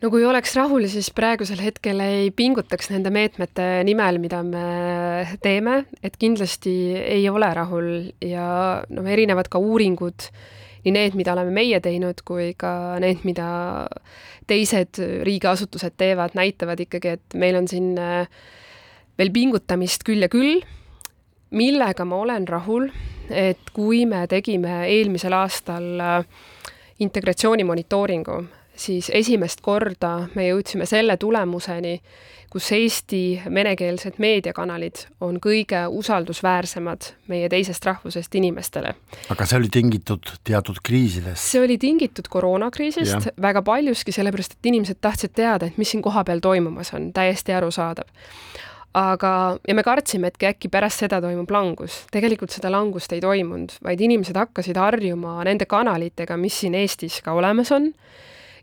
no 0.00 0.08
kui 0.08 0.24
oleks 0.24 0.54
rahul, 0.56 0.86
siis 0.88 1.10
praegusel 1.12 1.60
hetkel 1.60 2.00
ei 2.00 2.30
pingutaks 2.32 2.88
nende 2.92 3.12
meetmete 3.12 3.82
nimel, 3.84 4.20
mida 4.22 4.40
me 4.46 4.64
teeme, 5.44 5.82
et 6.02 6.16
kindlasti 6.20 6.72
ei 7.00 7.28
ole 7.28 7.50
rahul 7.56 7.90
ja 8.24 8.46
noh, 8.88 9.10
erinevad 9.12 9.50
ka 9.52 9.60
uuringud, 9.60 10.30
nii 10.86 10.94
need, 10.96 11.18
mida 11.20 11.34
oleme 11.34 11.52
meie 11.52 11.82
teinud, 11.84 12.24
kui 12.24 12.54
ka 12.56 12.96
need, 13.02 13.26
mida 13.28 13.50
teised 14.48 15.02
riigiasutused 15.26 15.98
teevad, 16.00 16.32
näitavad 16.38 16.80
ikkagi, 16.80 17.18
et 17.18 17.36
meil 17.38 17.60
on 17.60 17.68
siin 17.70 17.92
äh, 18.00 18.24
veel 19.20 19.32
pingutamist 19.34 20.06
küll 20.08 20.24
ja 20.24 20.30
küll, 20.32 20.62
millega 21.50 22.04
ma 22.04 22.16
olen 22.16 22.48
rahul, 22.48 22.88
et 23.30 23.70
kui 23.72 24.04
me 24.06 24.26
tegime 24.30 24.84
eelmisel 24.88 25.34
aastal 25.34 26.00
äh, 26.00 26.24
integratsiooni 27.00 27.64
monitooringu, 27.64 28.42
siis 28.76 29.10
esimest 29.14 29.60
korda 29.64 30.28
me 30.34 30.48
jõudsime 30.48 30.86
selle 30.88 31.16
tulemuseni, 31.20 32.00
kus 32.50 32.72
Eesti 32.74 33.42
venekeelsed 33.54 34.16
meediakanalid 34.18 35.04
on 35.22 35.36
kõige 35.42 35.84
usaldusväärsemad 35.86 37.12
meie 37.30 37.48
teisest 37.48 37.84
rahvusest 37.86 38.34
inimestele. 38.34 38.94
aga 39.30 39.46
see 39.46 39.58
oli 39.60 39.70
tingitud 39.70 40.32
teatud 40.44 40.80
kriisidest? 40.82 41.44
see 41.44 41.62
oli 41.62 41.78
tingitud 41.78 42.26
koroonakriisist 42.28 43.30
ja. 43.30 43.36
väga 43.42 43.62
paljuski, 43.62 44.12
sellepärast 44.12 44.58
et 44.58 44.72
inimesed 44.72 44.98
tahtsid 45.00 45.36
teada, 45.38 45.70
et 45.70 45.78
mis 45.78 45.94
siin 45.94 46.02
kohapeal 46.02 46.42
toimumas 46.42 46.90
on, 46.98 47.12
täiesti 47.14 47.54
arusaadav 47.54 48.10
aga, 48.94 49.32
ja 49.68 49.74
me 49.74 49.84
kartsime, 49.86 50.30
et 50.30 50.48
äkki 50.50 50.70
pärast 50.72 51.04
seda 51.04 51.20
toimub 51.22 51.50
langus. 51.50 52.04
tegelikult 52.12 52.50
seda 52.50 52.72
langust 52.72 53.12
ei 53.12 53.20
toimunud, 53.20 53.76
vaid 53.84 54.00
inimesed 54.00 54.36
hakkasid 54.36 54.76
harjuma 54.80 55.38
nende 55.44 55.66
kanalitega, 55.70 56.36
mis 56.36 56.60
siin 56.62 56.74
Eestis 56.74 57.20
ka 57.24 57.36
olemas 57.38 57.70
on 57.72 57.92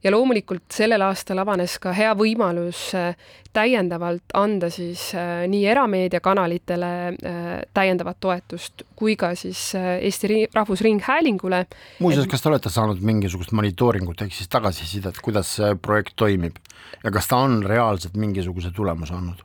ja 0.03 0.11
loomulikult 0.13 0.69
sellel 0.73 1.01
aastal 1.07 1.41
avanes 1.41 1.77
ka 1.81 1.93
hea 1.95 2.11
võimalus 2.17 2.89
äh, 2.97 3.15
täiendavalt 3.55 4.35
anda 4.37 4.69
siis 4.73 5.09
äh, 5.17 5.45
nii 5.49 5.63
erameediakanalitele 5.71 6.91
äh, 7.09 7.47
täiendavat 7.73 8.19
toetust 8.23 8.85
kui 8.97 9.15
ka 9.19 9.33
siis 9.35 9.71
Eesti 9.77 10.47
Rahvusringhäälingule. 10.53 11.65
muuseas, 11.99 12.27
kas 12.29 12.43
te 12.43 12.51
olete 12.51 12.73
saanud 12.73 13.01
mingisugust 13.01 13.53
monitooringut 13.57 14.21
ehk 14.25 14.35
siis 14.35 14.51
tagasisidet, 14.53 15.21
kuidas 15.23 15.55
see 15.59 15.73
projekt 15.81 16.15
toimib 16.15 16.61
ja 17.03 17.11
kas 17.11 17.27
ta 17.27 17.41
on 17.47 17.63
reaalselt 17.65 18.17
mingisuguse 18.17 18.71
tulemuse 18.75 19.17
andnud? 19.17 19.43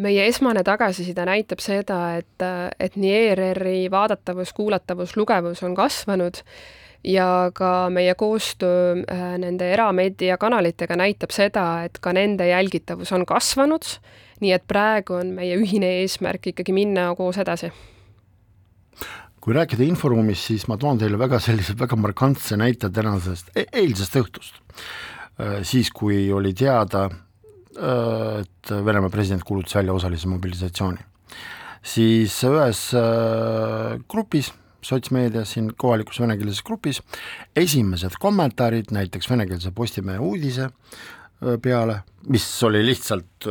Meie 0.00 0.26
esmane 0.28 0.62
tagasiside 0.66 1.24
näitab 1.28 1.62
seda, 1.64 2.00
et, 2.20 2.44
et 2.80 2.96
nii 3.00 3.14
ERR-i 3.30 3.88
vaadatavus, 3.92 4.54
kuulatavus, 4.56 5.16
lugevus 5.20 5.62
on 5.66 5.74
kasvanud 5.78 6.40
ja 7.04 7.50
ka 7.56 7.88
meie 7.92 8.14
koostöö 8.14 8.96
äh, 9.00 9.22
nende 9.40 9.70
erameediakanalitega 9.72 10.96
näitab 11.00 11.32
seda, 11.32 11.84
et 11.88 12.00
ka 12.00 12.12
nende 12.16 12.48
jälgitavus 12.48 13.12
on 13.16 13.24
kasvanud, 13.28 13.86
nii 14.40 14.52
et 14.56 14.66
praegu 14.68 15.20
on 15.20 15.32
meie 15.36 15.56
ühine 15.60 16.00
eesmärk 16.02 16.52
ikkagi 16.52 16.76
minna 16.76 17.10
koos 17.16 17.40
edasi 17.40 17.72
kui 19.40 19.54
rääkida 19.56 19.86
inforuumist, 19.88 20.50
siis 20.50 20.66
ma 20.68 20.76
toon 20.76 20.98
teile 21.00 21.16
väga 21.16 21.38
sellise 21.40 21.72
väga 21.80 21.96
markantse 21.96 22.58
näite 22.60 22.90
tänasest 22.92 23.54
e, 23.56 23.64
eilsest 23.72 24.18
õhtust. 24.20 24.60
Äh, 25.40 25.62
siis, 25.64 25.88
kui 25.96 26.26
oli 26.32 26.52
teada, 26.52 27.06
et 27.80 28.72
Venemaa 28.84 29.10
president 29.10 29.44
kuulutas 29.46 29.74
välja 29.74 29.94
osalise 29.96 30.28
mobilisatsiooni, 30.28 31.00
siis 31.82 32.34
ühes 32.44 32.82
grupis 34.10 34.52
sotsmeedias, 34.84 35.54
siin 35.54 35.72
kohalikus 35.76 36.20
venekeelses 36.20 36.62
grupis, 36.64 37.02
esimesed 37.56 38.16
kommentaarid 38.20 38.92
näiteks 38.94 39.30
venekeelse 39.30 39.72
Postimehe 39.76 40.18
uudise 40.24 40.70
peale, 41.62 42.00
mis 42.28 42.46
oli 42.64 42.82
lihtsalt 42.86 43.48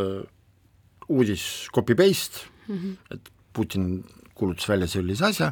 uudis 1.10 1.44
copy-paste 1.76 2.46
mm, 2.68 2.76
-hmm. 2.76 3.14
et 3.16 3.32
Putin 3.54 4.06
kuulutas 4.36 4.70
välja 4.70 4.88
sellise 4.88 5.26
asja, 5.26 5.52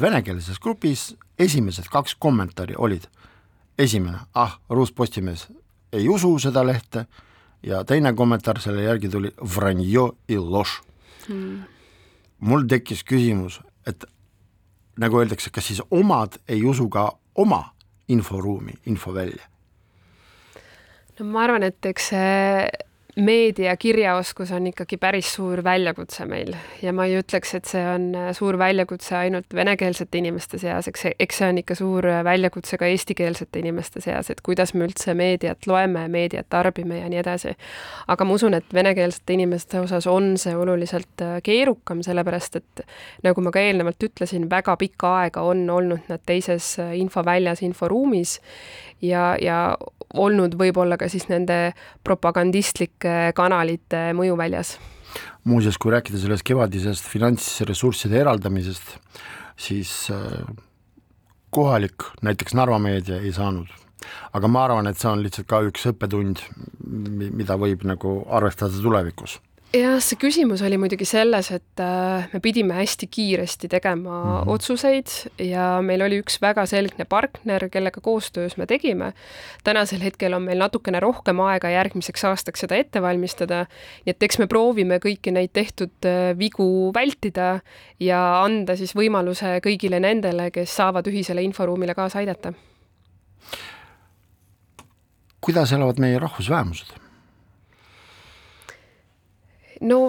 venekeelses 0.00 0.60
grupis 0.60 1.16
esimesed 1.38 1.84
kaks 1.90 2.14
kommentaari 2.18 2.74
olid, 2.78 3.04
esimene, 3.78 4.18
ah, 4.34 4.58
Ruus 4.70 4.92
Postimees 4.92 5.48
ei 5.92 6.08
usu 6.08 6.38
seda 6.38 6.66
lehte 6.66 7.06
ja 7.64 7.84
teine 7.84 8.12
kommentaar 8.14 8.60
selle 8.60 8.84
järgi 8.84 9.08
tuli 9.08 9.30
vranjo 9.56 10.10
i 10.28 10.36
loš 10.36 10.80
mm.. 11.28 11.62
mul 12.38 12.66
tekkis 12.68 13.04
küsimus, 13.04 13.60
et 13.86 14.04
nagu 15.00 15.18
öeldakse, 15.18 15.50
kas 15.50 15.66
siis 15.70 15.82
omad 15.90 16.38
ei 16.48 16.64
usu 16.64 16.88
ka 16.88 17.10
oma 17.34 17.64
inforuumi, 18.08 18.76
infovälja? 18.86 19.48
no 21.18 21.30
ma 21.30 21.44
arvan, 21.46 21.62
et 21.62 21.92
eks 21.92 22.10
see 22.12 22.68
meedia 23.16 23.76
kirjaoskus 23.76 24.50
on 24.52 24.66
ikkagi 24.66 24.96
päris 24.96 25.34
suur 25.34 25.62
väljakutse 25.64 26.24
meil 26.26 26.54
ja 26.82 26.92
ma 26.92 27.04
ei 27.06 27.18
ütleks, 27.20 27.52
et 27.54 27.68
see 27.70 27.82
on 27.86 28.08
äh, 28.18 28.30
suur 28.34 28.58
väljakutse 28.58 29.14
ainult 29.16 29.54
venekeelsete 29.54 30.18
inimeste 30.18 30.58
seas, 30.58 30.88
eks 30.90 31.04
see, 31.06 31.12
eks 31.22 31.38
see 31.38 31.50
on 31.52 31.60
ikka 31.62 31.76
suur 31.78 32.08
äh, 32.10 32.22
väljakutse 32.26 32.78
ka 32.80 32.88
eestikeelsete 32.90 33.62
inimeste 33.62 34.02
seas, 34.02 34.30
et 34.34 34.42
kuidas 34.42 34.74
me 34.74 34.88
üldse 34.88 35.14
meediat 35.14 35.68
loeme, 35.70 36.06
meediat 36.10 36.48
tarbime 36.50 36.98
ja 36.98 37.10
nii 37.12 37.20
edasi. 37.22 37.54
aga 38.08 38.26
ma 38.26 38.34
usun, 38.34 38.58
et 38.58 38.74
venekeelsete 38.74 39.38
inimeste 39.38 39.80
osas 39.84 40.08
on 40.10 40.34
see 40.40 40.56
oluliselt 40.56 41.22
äh, 41.22 41.38
keerukam, 41.42 42.02
sellepärast 42.02 42.58
et 42.58 42.84
nagu 43.22 43.46
ma 43.46 43.54
ka 43.54 43.62
eelnevalt 43.62 44.10
ütlesin, 44.10 44.50
väga 44.50 44.76
pikka 44.80 45.14
aega 45.20 45.46
on 45.46 45.68
olnud 45.70 46.10
nad 46.10 46.26
teises 46.26 46.74
infoväljas, 46.98 47.62
inforuumis 47.62 48.40
ja, 49.02 49.34
ja 49.40 49.76
olnud 50.14 50.56
võib-olla 50.58 50.98
ka 51.00 51.08
siis 51.10 51.26
nende 51.30 51.74
propagandistlike 52.06 53.32
kanalite 53.34 54.12
mõjuväljas. 54.16 54.76
muuseas, 55.44 55.78
kui 55.78 55.92
rääkida 55.92 56.18
sellest 56.18 56.46
kevadisest 56.46 57.08
finantsressursside 57.10 58.20
eraldamisest, 58.20 58.98
siis 59.56 60.10
äh, 60.10 60.44
kohalik, 61.50 62.10
näiteks 62.22 62.54
Narva 62.54 62.78
meedia 62.78 63.20
ei 63.20 63.32
saanud 63.32 63.70
aga 64.34 64.48
ma 64.48 64.64
arvan, 64.64 64.86
et 64.86 64.98
see 64.98 65.08
on 65.08 65.22
lihtsalt 65.24 65.48
ka 65.48 65.62
üks 65.64 65.86
õppetund, 65.88 66.42
mida 66.84 67.56
võib 67.60 67.86
nagu 67.88 68.20
arvestada 68.28 68.82
tulevikus 68.82 69.38
jah, 69.74 69.96
see 70.02 70.18
küsimus 70.20 70.62
oli 70.64 70.76
muidugi 70.80 71.06
selles, 71.08 71.48
et 71.54 71.82
äh, 71.82 72.26
me 72.32 72.40
pidime 72.42 72.76
hästi 72.76 73.08
kiiresti 73.10 73.68
tegema 73.68 74.16
mm 74.18 74.30
-hmm. 74.30 74.52
otsuseid 74.54 75.06
ja 75.38 75.82
meil 75.82 76.02
oli 76.02 76.20
üks 76.22 76.38
väga 76.42 76.66
selgne 76.66 77.04
partner, 77.04 77.68
kellega 77.68 78.00
koostöös 78.00 78.56
me 78.56 78.66
tegime. 78.66 79.12
tänasel 79.64 80.00
hetkel 80.00 80.34
on 80.34 80.42
meil 80.42 80.58
natukene 80.58 81.00
rohkem 81.00 81.40
aega 81.40 81.68
järgmiseks 81.68 82.24
aastaks 82.24 82.60
seda 82.60 82.76
ette 82.76 83.02
valmistada, 83.02 83.66
nii 84.06 84.10
et 84.10 84.22
eks 84.22 84.38
me 84.38 84.46
proovime 84.46 84.98
kõiki 84.98 85.32
neid 85.32 85.50
tehtud 85.52 86.04
äh, 86.04 86.38
vigu 86.38 86.92
vältida 86.94 87.60
ja 88.00 88.42
anda 88.42 88.76
siis 88.76 88.94
võimaluse 88.96 89.60
kõigile 89.66 90.00
nendele, 90.00 90.50
kes 90.50 90.76
saavad 90.76 91.06
ühisele 91.06 91.42
inforuumile 91.42 91.94
kaasa 91.94 92.18
aidata. 92.18 92.52
kuidas 95.40 95.72
elavad 95.72 95.98
meie 95.98 96.18
rahvusvähemused? 96.18 97.03
No 99.84 100.00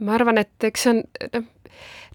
ma 0.00 0.16
arvan, 0.16 0.40
et 0.40 0.68
eks 0.70 0.86
see 0.86 0.94
on, 0.94 1.02
noh, 1.34 1.48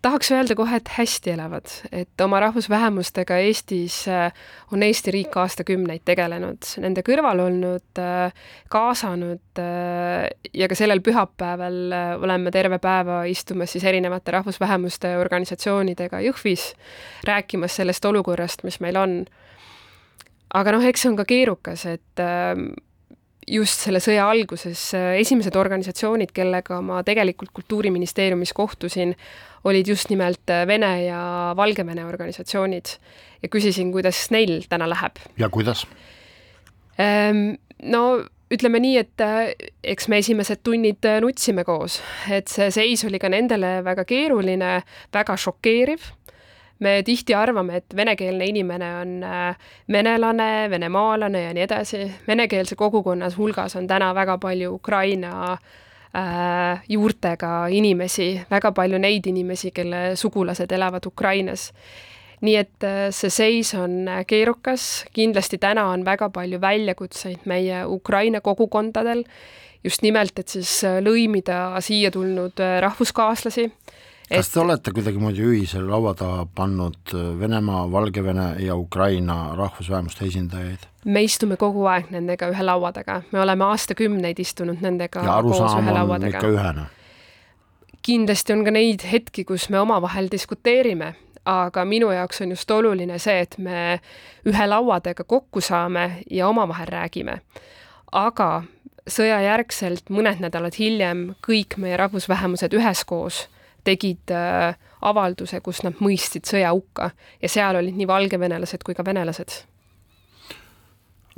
tahaks 0.05 0.29
öelda 0.35 0.55
kohe, 0.57 0.77
et 0.77 0.89
hästi 0.97 1.33
elavad, 1.33 1.71
et 1.95 2.21
oma 2.21 2.39
rahvusvähemustega 2.43 3.37
Eestis 3.45 4.03
äh, 4.11 4.29
on 4.73 4.83
Eesti 4.85 5.13
riik 5.15 5.37
aastakümneid 5.41 6.03
tegelenud, 6.05 6.67
nende 6.83 7.03
kõrval 7.05 7.41
olnud, 7.47 8.01
äh, 8.01 8.49
kaasanud 8.73 9.61
äh, 9.61 10.27
ja 10.53 10.69
ka 10.69 10.77
sellel 10.77 11.01
pühapäeval 11.05 11.79
oleme 12.21 12.53
terve 12.53 12.79
päeva 12.83 13.23
istumas 13.29 13.73
siis 13.73 13.85
erinevate 13.87 14.35
rahvusvähemuste 14.37 15.15
organisatsioonidega 15.21 16.21
Jõhvis, 16.27 16.71
rääkimas 17.25 17.81
sellest 17.81 18.05
olukorrast, 18.05 18.65
mis 18.67 18.81
meil 18.85 19.01
on. 19.01 19.23
aga 20.53 20.75
noh, 20.75 20.85
eks 20.85 21.05
see 21.05 21.13
on 21.13 21.17
ka 21.17 21.25
keerukas, 21.29 21.87
et 21.89 22.25
just 23.47 23.85
selle 23.85 24.01
sõja 24.03 24.25
alguses 24.29 24.81
äh, 24.97 25.15
esimesed 25.21 25.55
organisatsioonid, 25.59 26.33
kellega 26.35 26.79
ma 26.85 27.01
tegelikult 27.05 27.53
Kultuuriministeeriumis 27.55 28.53
kohtusin, 28.57 29.13
olid 29.65 29.89
just 29.89 30.09
nimelt 30.09 30.49
äh, 30.53 30.65
Vene 30.67 30.93
ja 31.05 31.19
Valgevene 31.57 32.05
organisatsioonid 32.05 32.95
ja 33.43 33.51
küsisin, 33.51 33.91
kuidas 33.93 34.27
neil 34.33 34.63
täna 34.69 34.89
läheb. 34.89 35.21
ja 35.37 35.49
kuidas? 35.49 35.85
Ehm, 36.97 37.59
no 37.83 38.03
ütleme 38.53 38.79
nii, 38.81 38.97
et 39.03 39.21
äh, 39.25 39.53
eks 39.83 40.09
me 40.09 40.21
esimesed 40.23 40.63
tunnid 40.63 41.05
nutsime 41.21 41.65
koos, 41.67 42.01
et 42.31 42.49
see 42.51 42.71
seis 42.73 43.05
oli 43.05 43.21
ka 43.21 43.29
nendele 43.29 43.79
väga 43.85 44.07
keeruline, 44.09 44.79
väga 45.13 45.37
šokeeriv 45.37 46.13
me 46.79 46.99
tihti 47.05 47.35
arvame, 47.35 47.79
et 47.79 47.95
venekeelne 47.95 48.47
inimene 48.51 48.89
on 48.99 49.15
äh, 49.23 49.69
venelane, 49.91 50.67
venemaalane 50.69 51.45
ja 51.45 51.53
nii 51.55 51.63
edasi. 51.63 52.03
Venekeelse 52.27 52.75
kogukonna 52.75 53.29
hulgas 53.37 53.75
on 53.75 53.87
täna 53.87 54.11
väga 54.15 54.37
palju 54.37 54.73
Ukraina 54.75 55.53
äh, 55.53 56.83
juurtega 56.89 57.67
inimesi, 57.71 58.33
väga 58.51 58.71
palju 58.75 58.99
neid 58.99 59.27
inimesi, 59.31 59.71
kelle 59.71 60.15
sugulased 60.19 60.71
elavad 60.71 61.07
Ukrainas. 61.07 61.71
Nii 62.43 62.55
et 62.59 62.83
äh, 62.83 63.07
see 63.15 63.31
seis 63.31 63.73
on 63.79 64.09
keerukas, 64.27 65.05
kindlasti 65.15 65.57
täna 65.57 65.87
on 65.93 66.03
väga 66.05 66.29
palju 66.29 66.59
väljakutseid 66.61 67.47
meie 67.47 67.85
Ukraina 67.87 68.41
kogukondadel, 68.43 69.23
just 69.83 70.03
nimelt, 70.03 70.39
et 70.39 70.49
siis 70.49 70.81
lõimida 71.05 71.79
siia 71.85 72.11
tulnud 72.11 72.59
rahvuskaaslasi 72.81 73.69
kas 74.29 74.49
te 74.49 74.59
olete 74.59 74.91
kuidagimoodi 74.91 75.43
ühisele 75.45 75.89
laua 75.89 76.13
taha 76.17 76.45
pannud 76.55 77.13
äh, 77.13 77.39
Venemaa, 77.39 77.91
Valgevene 77.91 78.55
ja 78.59 78.75
Ukraina 78.75 79.55
rahvusvähemuste 79.55 80.25
esindajaid? 80.25 80.87
me 81.05 81.23
istume 81.23 81.57
kogu 81.57 81.85
aeg 81.85 82.09
nendega 82.09 82.49
ühe 82.49 82.65
laua 82.65 82.91
taga, 82.93 83.21
me 83.31 83.41
oleme 83.41 83.67
aastakümneid 83.69 84.39
istunud 84.41 84.81
nendega 84.81 85.23
ja 85.25 85.41
koos 85.43 85.61
ühe 85.61 85.93
laua 85.93 86.19
taga. 86.19 86.37
ikka 86.37 86.53
ühene? 86.55 86.87
kindlasti 88.05 88.53
on 88.53 88.65
ka 88.65 88.73
neid 88.73 89.05
hetki, 89.11 89.45
kus 89.45 89.69
me 89.69 89.79
omavahel 89.79 90.29
diskuteerime, 90.31 91.13
aga 91.45 91.85
minu 91.85 92.11
jaoks 92.13 92.41
on 92.41 92.53
just 92.53 92.71
oluline 92.71 93.19
see, 93.19 93.39
et 93.45 93.57
me 93.57 93.99
ühe 94.45 94.67
laua 94.69 94.99
taga 95.01 95.23
kokku 95.23 95.61
saame 95.61 96.23
ja 96.31 96.47
omavahel 96.47 96.89
räägime. 96.97 97.41
aga 98.11 98.63
sõjajärgselt 99.05 100.09
mõned 100.09 100.41
nädalad 100.41 100.73
hiljem 100.79 101.35
kõik 101.45 101.77
meie 101.77 101.97
rahvusvähemused 101.97 102.73
üheskoos 102.73 103.45
tegid 103.85 104.33
äh, 104.33 104.75
avalduse, 105.05 105.61
kus 105.65 105.83
nad 105.85 106.01
mõistsid 106.03 106.47
sõja 106.49 106.73
hukka. 106.75 107.11
Ja 107.41 107.51
seal 107.51 107.79
olid 107.79 107.97
nii 107.97 108.09
valgevenelased 108.09 108.83
kui 108.85 108.97
ka 108.97 109.05
venelased. 109.05 109.61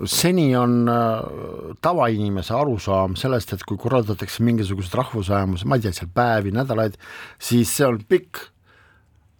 Seni 0.06 0.52
on 0.56 0.84
äh, 0.94 1.76
tavainimese 1.82 2.54
arusaam 2.54 3.16
sellest, 3.18 3.56
et 3.56 3.66
kui 3.68 3.80
korraldatakse 3.82 4.46
mingisugused 4.46 4.94
rahvusvähemused, 4.98 5.66
ma 5.66 5.80
ei 5.80 5.88
tea, 5.88 5.96
seal 5.98 6.12
päevi, 6.14 6.54
nädalaid, 6.54 7.00
siis 7.42 7.72
see 7.74 7.88
on 7.88 7.98
pikk 8.06 8.44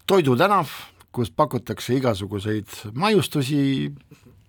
toidutänav, 0.10 0.72
kus 1.14 1.30
pakutakse 1.30 2.00
igasuguseid 2.00 2.74
maiustusi, 2.98 3.92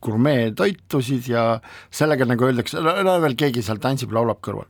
gurmeetoitusid 0.05 1.29
ja 1.29 1.45
sellega 1.91 2.25
nagu 2.29 2.47
öeldakse, 2.47 2.81
no 2.81 3.19
veel 3.21 3.37
keegi 3.37 3.65
seal 3.67 3.81
tantsib, 3.83 4.13
laulab 4.15 4.41
kõrval 4.45 4.69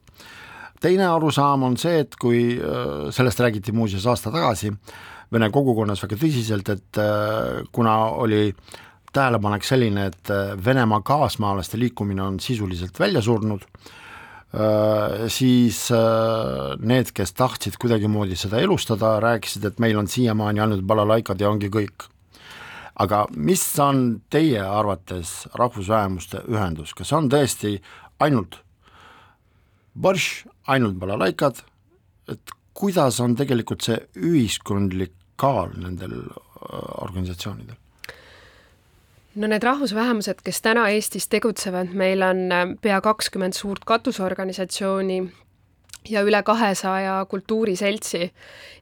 teine 0.80 1.06
arusaam 1.08 1.64
on 1.68 1.76
see, 1.80 2.02
et 2.04 2.16
kui 2.20 2.56
äh, 2.56 3.08
sellest 3.14 3.40
räägiti 3.42 3.74
muuseas 3.74 4.06
aasta 4.08 4.32
tagasi 4.34 4.72
vene 5.32 5.50
kogukonnas 5.52 6.02
väga 6.04 6.18
tõsiselt, 6.20 6.72
et 6.72 7.00
äh, 7.02 7.62
kuna 7.72 7.96
oli 8.24 8.52
tähelepanek 9.12 9.64
selline, 9.64 10.08
et 10.12 10.32
äh, 10.32 10.52
Venemaa 10.64 11.00
kaasmaalaste 11.06 11.80
liikumine 11.80 12.22
on 12.24 12.40
sisuliselt 12.40 13.00
välja 13.00 13.22
surnud, 13.24 13.64
siis 15.28 15.90
need, 16.80 17.10
kes 17.12 17.34
tahtsid 17.36 17.74
kuidagimoodi 17.76 18.32
seda 18.40 18.56
elustada, 18.64 19.18
rääkisid, 19.20 19.66
et 19.68 19.82
meil 19.84 19.98
on 20.00 20.06
siiamaani 20.08 20.62
ainult 20.64 20.86
balalaikad 20.88 21.44
ja 21.44 21.50
ongi 21.50 21.68
kõik. 21.68 22.06
aga 22.96 23.26
mis 23.36 23.60
on 23.78 24.22
teie 24.30 24.62
arvates 24.64 25.34
rahvusvähemuste 25.52 26.40
ühendus, 26.48 26.94
kas 26.96 27.12
on 27.12 27.28
tõesti 27.28 27.76
ainult 28.24 28.56
borš, 30.00 30.46
ainult 30.68 30.98
balalaikad, 31.00 31.62
et 32.28 32.54
kuidas 32.78 33.20
on 33.24 33.34
tegelikult 33.38 33.84
see 33.86 33.98
ühiskondlik 34.16 35.14
kaal 35.40 35.74
nendel 35.76 36.20
äh, 36.20 37.04
organisatsioonidel? 37.04 37.76
no 39.38 39.46
need 39.46 39.62
rahvusvähemused, 39.62 40.40
kes 40.44 40.62
täna 40.64 40.88
Eestis 40.90 41.28
tegutsevad, 41.30 41.92
meil 41.94 42.22
on 42.26 42.46
äh, 42.52 42.64
pea 42.82 43.00
kakskümmend 43.04 43.54
suurt 43.54 43.84
katusorganisatsiooni 43.86 45.20
ja 46.10 46.22
üle 46.26 46.42
kahesaja 46.42 47.24
kultuuriseltsi, 47.30 48.30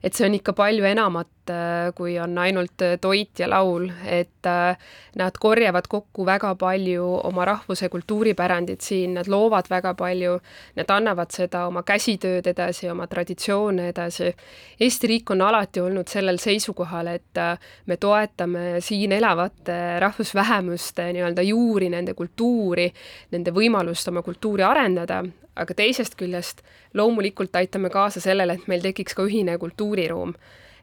et 0.03 0.13
see 0.13 0.27
on 0.27 0.37
ikka 0.37 0.53
palju 0.57 0.85
enamat 0.87 1.31
Äh, 1.49 1.93
kui 1.95 2.17
on 2.19 2.37
ainult 2.37 2.81
äh, 2.81 2.97
toit 3.01 3.39
ja 3.39 3.47
laul, 3.49 3.87
et 4.05 4.45
äh, 4.45 4.75
nad 5.15 5.37
korjavad 5.39 5.87
kokku 5.87 6.25
väga 6.25 6.53
palju 6.59 7.05
oma 7.23 7.45
rahvuse 7.47 7.89
kultuuripärandit 7.89 8.81
siin, 8.81 9.13
nad 9.15 9.29
loovad 9.31 9.69
väga 9.69 9.93
palju, 9.97 10.37
nad 10.75 10.91
annavad 10.91 11.31
seda 11.31 11.65
oma 11.67 11.83
käsitööd 11.87 12.47
edasi, 12.51 12.89
oma 12.91 13.07
traditsioone 13.07 13.89
edasi. 13.93 14.33
Eesti 14.79 15.11
riik 15.13 15.31
on 15.31 15.45
alati 15.47 15.81
olnud 15.83 16.11
sellel 16.11 16.39
seisukohal, 16.41 17.13
et 17.15 17.41
me 17.87 17.97
toetame 17.97 18.81
siin 18.83 19.15
elavate 19.15 19.99
rahvusvähemuste 20.03 21.11
nii-öelda 21.15 21.47
juuri, 21.47 21.89
nende 21.95 22.13
kultuuri, 22.17 22.91
nende 23.31 23.55
võimalust 23.55 24.11
oma 24.11 24.25
kultuuri 24.25 24.67
arendada, 24.67 25.23
aga 25.57 25.73
teisest 25.73 26.15
küljest 26.19 26.63
loomulikult 26.93 27.55
aitame 27.55 27.89
kaasa 27.89 28.21
sellele, 28.23 28.57
et 28.57 28.67
meil 28.67 28.83
tekiks 28.85 29.17
ka 29.17 29.25
ühine 29.27 29.57
kultuuriruum 29.61 30.35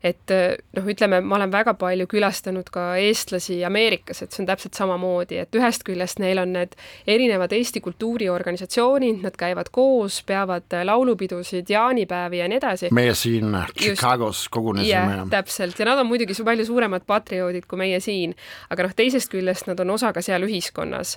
et 0.05 0.31
äh, 0.31 0.57
noh, 0.77 0.89
ütleme, 0.91 1.21
ma 1.25 1.39
olen 1.39 1.53
väga 1.53 1.73
palju 1.81 2.07
külastanud 2.11 2.69
ka 2.73 2.91
eestlasi 3.01 3.57
Ameerikas, 3.65 4.21
et 4.23 4.35
see 4.35 4.43
on 4.43 4.49
täpselt 4.51 4.77
samamoodi, 4.77 5.39
et 5.41 5.57
ühest 5.57 5.85
küljest 5.87 6.21
neil 6.21 6.41
on 6.43 6.53
need 6.53 6.75
erinevad 7.09 7.55
Eesti 7.57 7.81
kultuuriorganisatsioonid, 7.85 9.23
nad 9.25 9.39
käivad 9.41 9.71
koos, 9.73 10.21
peavad 10.29 10.77
äh, 10.77 10.85
laulupidusid, 10.85 11.73
jaanipäevi 11.73 12.43
ja 12.43 12.49
nii 12.53 12.61
edasi. 12.61 12.91
meie 12.93 13.15
siin 13.17 13.57
Chicagos 13.79 14.45
kogunesime. 14.53 14.93
jah, 14.93 15.25
täpselt, 15.33 15.81
ja 15.81 15.89
nad 15.89 16.03
on 16.05 16.11
muidugi 16.11 16.37
palju 16.45 16.69
suuremad 16.69 17.09
patrioodid 17.09 17.65
kui 17.71 17.81
meie 17.81 18.01
siin, 18.05 18.37
aga 18.71 18.89
noh, 18.89 18.93
teisest 18.97 19.33
küljest 19.33 19.71
nad 19.71 19.81
on 19.81 19.95
osa 19.97 20.13
ka 20.13 20.23
seal 20.25 20.45
ühiskonnas. 20.45 21.17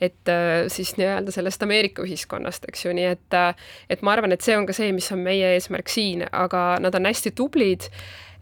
et 0.00 0.30
äh, 0.30 0.68
siis 0.70 0.94
nii-öelda 1.00 1.34
sellest 1.34 1.66
Ameerika 1.66 2.06
ühiskonnast, 2.06 2.70
eks 2.70 2.86
ju, 2.86 2.94
nii 2.94 3.10
et 3.16 3.40
et 3.90 4.02
ma 4.06 4.14
arvan, 4.14 4.32
et 4.32 4.46
see 4.46 4.54
on 4.56 4.66
ka 4.66 4.76
see, 4.76 4.92
mis 4.94 5.10
on 5.12 5.26
meie 5.26 5.56
eesmärk 5.56 5.90
siin, 5.90 6.22
aga 6.32 6.78
nad 6.80 6.94
on 6.94 7.10
hästi 7.10 7.34
tublid 7.34 7.90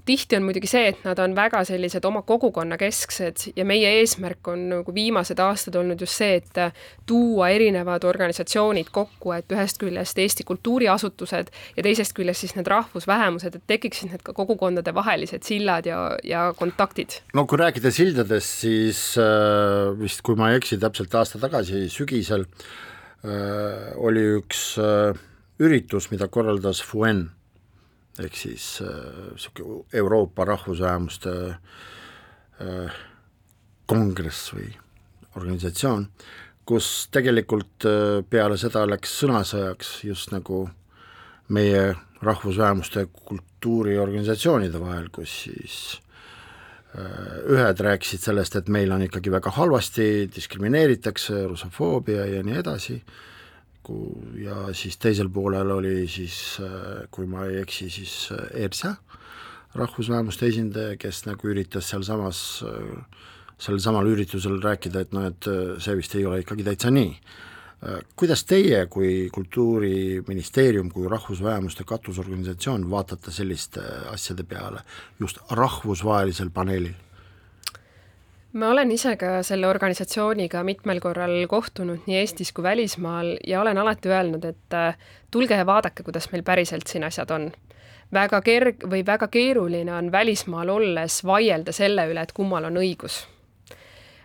tihti 0.06 0.36
on 0.38 0.46
muidugi 0.46 0.68
see, 0.70 0.90
et 0.92 1.02
nad 1.04 1.18
on 1.22 1.34
väga 1.36 1.62
sellised 1.66 2.04
oma 2.06 2.22
kogukonna 2.26 2.78
kesksed 2.80 3.50
ja 3.56 3.64
meie 3.68 3.90
eesmärk 4.00 4.48
on 4.52 4.64
nagu 4.70 4.94
viimased 4.94 5.40
aastad 5.42 5.76
olnud 5.80 6.00
just 6.00 6.20
see, 6.20 6.38
et 6.40 6.60
tuua 7.06 7.50
erinevad 7.54 8.06
organisatsioonid 8.06 8.90
kokku, 8.94 9.34
et 9.36 9.52
ühest 9.52 9.80
küljest 9.82 10.18
Eesti 10.22 10.46
kultuuriasutused 10.48 11.52
ja 11.76 11.86
teisest 11.86 12.14
küljest 12.16 12.46
siis 12.46 12.56
need 12.56 12.70
rahvusvähemused, 12.70 13.58
et 13.58 13.66
tekiksid 13.74 14.12
need 14.12 14.24
ka 14.26 14.34
kogukondade 14.36 14.94
vahelised 14.94 15.46
sillad 15.46 15.86
ja, 15.90 16.00
ja 16.24 16.48
kontaktid. 16.56 17.20
no 17.34 17.46
kui 17.46 17.60
rääkida 17.60 17.90
sildadest, 17.94 18.58
siis 18.62 19.00
äh, 19.20 19.92
vist 19.98 20.22
kui 20.26 20.38
ma 20.38 20.52
ei 20.52 20.60
eksi, 20.60 20.78
täpselt 20.82 21.14
aasta 21.18 21.42
tagasi 21.42 21.86
sügisel 21.92 22.46
äh, 22.46 23.90
oli 23.96 24.24
üks 24.38 24.68
äh, 24.82 25.18
üritus, 25.62 26.10
mida 26.12 26.28
korraldas 26.28 26.82
FUEN 26.84 27.26
ehk 28.22 28.36
siis 28.36 28.66
niisugune 28.80 29.82
äh, 29.82 30.00
Euroopa 30.00 30.44
rahvusvähemuste 30.48 31.36
äh, 32.60 32.98
kongress 33.86 34.50
või 34.54 34.70
organisatsioon, 35.36 36.08
kus 36.66 37.08
tegelikult 37.14 37.86
äh, 37.86 38.22
peale 38.30 38.58
seda 38.60 38.86
läks 38.88 39.20
sõnasõjaks 39.22 39.92
just 40.08 40.32
nagu 40.34 40.64
meie 41.52 41.94
rahvusvähemuste 42.24 43.06
kultuuriorganisatsioonide 43.12 44.80
vahel, 44.80 45.08
kus 45.14 45.34
siis 45.44 45.76
äh, 46.96 47.38
ühed 47.52 47.82
rääkisid 47.86 48.24
sellest, 48.24 48.56
et 48.58 48.72
meil 48.72 48.92
on 48.94 49.04
ikkagi 49.06 49.30
väga 49.32 49.52
halvasti, 49.58 50.26
diskrimineeritakse, 50.34 51.44
russofoobia 51.46 52.26
ja 52.32 52.42
nii 52.46 52.60
edasi, 52.64 52.98
kokku 53.86 54.22
ja 54.42 54.74
siis 54.74 54.98
teisel 54.98 55.28
poolel 55.30 55.70
oli 55.70 56.06
siis, 56.08 56.58
äh, 56.60 57.06
kui 57.10 57.26
ma 57.26 57.46
ei 57.46 57.60
eksi, 57.62 57.90
siis 57.90 58.30
äh, 58.32 58.64
ERSA, 58.66 58.94
rahvusvähemuste 59.74 60.46
esindaja, 60.46 60.96
kes 60.96 61.24
nagu 61.26 61.48
üritas 61.48 61.90
sealsamas, 61.90 62.62
äh, 62.66 63.26
sellel 63.58 63.80
samal 63.80 64.06
üritusel 64.10 64.58
rääkida, 64.62 65.04
et 65.06 65.12
noh, 65.16 65.26
et 65.30 65.46
see 65.80 65.96
vist 65.96 66.14
ei 66.14 66.26
ole 66.26 66.42
ikkagi 66.42 66.64
täitsa 66.66 66.90
nii. 66.90 67.14
kuidas 68.16 68.42
teie 68.48 68.86
kui 68.88 69.28
Kultuuriministeerium, 69.32 70.88
kui 70.90 71.08
rahvusvähemuste 71.08 71.84
katusorganisatsioon 71.84 72.88
vaatate 72.90 73.30
selliste 73.30 73.80
asjade 74.10 74.44
peale 74.48 74.80
just 75.20 75.38
rahvusvahelisel 75.50 76.50
paneelil? 76.50 77.05
Ma 78.56 78.70
olen 78.70 78.90
ise 78.92 79.16
ka 79.20 79.42
selle 79.44 79.68
organisatsiooniga 79.68 80.62
mitmel 80.64 81.00
korral 81.04 81.34
kohtunud 81.50 82.06
nii 82.08 82.18
Eestis 82.22 82.52
kui 82.56 82.64
välismaal 82.64 83.34
ja 83.46 83.60
olen 83.60 83.78
alati 83.78 84.08
öelnud, 84.08 84.44
et 84.44 84.74
äh, 84.74 84.96
tulge 85.30 85.56
ja 85.58 85.66
vaadake, 85.66 86.02
kuidas 86.02 86.30
meil 86.32 86.42
päriselt 86.42 86.86
siin 86.86 87.04
asjad 87.04 87.30
on. 87.30 87.50
väga 88.14 88.38
kerg- 88.40 88.84
või 88.90 89.02
väga 89.06 89.26
keeruline 89.28 89.94
on 89.94 90.12
välismaal 90.12 90.68
olles 90.68 91.24
vaielda 91.26 91.72
selle 91.72 92.04
üle, 92.06 92.22
et 92.22 92.32
kummal 92.32 92.64
on 92.64 92.76
õigus. 92.76 93.26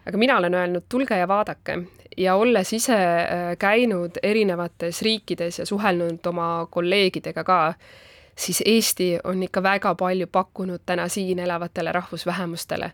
aga 0.05 0.17
mina 0.17 0.37
olen 0.37 0.53
öelnud, 0.53 0.83
tulge 0.89 1.17
ja 1.17 1.27
vaadake 1.27 1.79
ja 2.17 2.35
olles 2.35 2.73
ise 2.73 2.95
äh, 2.95 3.57
käinud 3.59 4.19
erinevates 4.23 5.01
riikides 5.01 5.59
ja 5.59 5.65
suhelnud 5.65 6.25
oma 6.25 6.67
kolleegidega 6.69 7.43
ka, 7.43 7.73
siis 8.35 8.63
Eesti 8.65 9.17
on 9.23 9.43
ikka 9.43 9.63
väga 9.63 9.95
palju 9.95 10.27
pakkunud 10.27 10.81
täna 10.85 11.07
siin 11.07 11.39
elavatele 11.39 11.91
rahvusvähemustele 11.91 12.91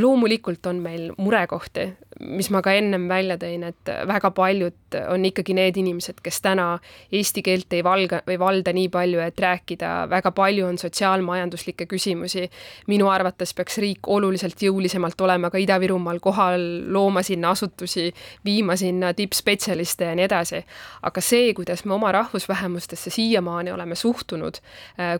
loomulikult 0.00 0.66
on 0.66 0.80
meil 0.82 1.10
murekohti, 1.18 1.88
mis 2.20 2.50
ma 2.54 2.60
ka 2.62 2.72
ennem 2.76 3.08
välja 3.10 3.36
tõin, 3.40 3.64
et 3.66 3.90
väga 4.08 4.30
paljud 4.34 4.96
on 5.10 5.24
ikkagi 5.24 5.54
need 5.56 5.78
inimesed, 5.80 6.20
kes 6.22 6.40
täna 6.44 6.66
eesti 7.12 7.42
keelt 7.42 7.72
ei 7.72 7.82
valga 7.84 8.20
või 8.26 8.36
valda 8.38 8.74
nii 8.76 8.88
palju, 8.92 9.20
et 9.24 9.40
rääkida, 9.40 9.92
väga 10.10 10.32
palju 10.36 10.66
on 10.68 10.78
sotsiaalmajanduslikke 10.78 11.86
küsimusi. 11.90 12.48
minu 12.86 13.08
arvates 13.08 13.54
peaks 13.54 13.78
riik 13.78 14.08
oluliselt 14.08 14.62
jõulisemalt 14.62 15.20
olema 15.20 15.50
ka 15.50 15.58
Ida-Virumaal 15.58 16.20
kohal, 16.20 16.62
looma 16.92 17.22
sinna 17.22 17.50
asutusi, 17.50 18.12
viima 18.44 18.76
sinna 18.76 19.14
tippspetsialiste 19.14 20.04
ja 20.04 20.14
nii 20.14 20.24
edasi. 20.24 20.64
aga 21.02 21.20
see, 21.20 21.54
kuidas 21.54 21.84
me 21.84 21.94
oma 21.94 22.12
rahvusvähemustesse 22.12 23.10
siiamaani 23.10 23.72
oleme 23.72 23.94
suhtunud, 23.94 24.60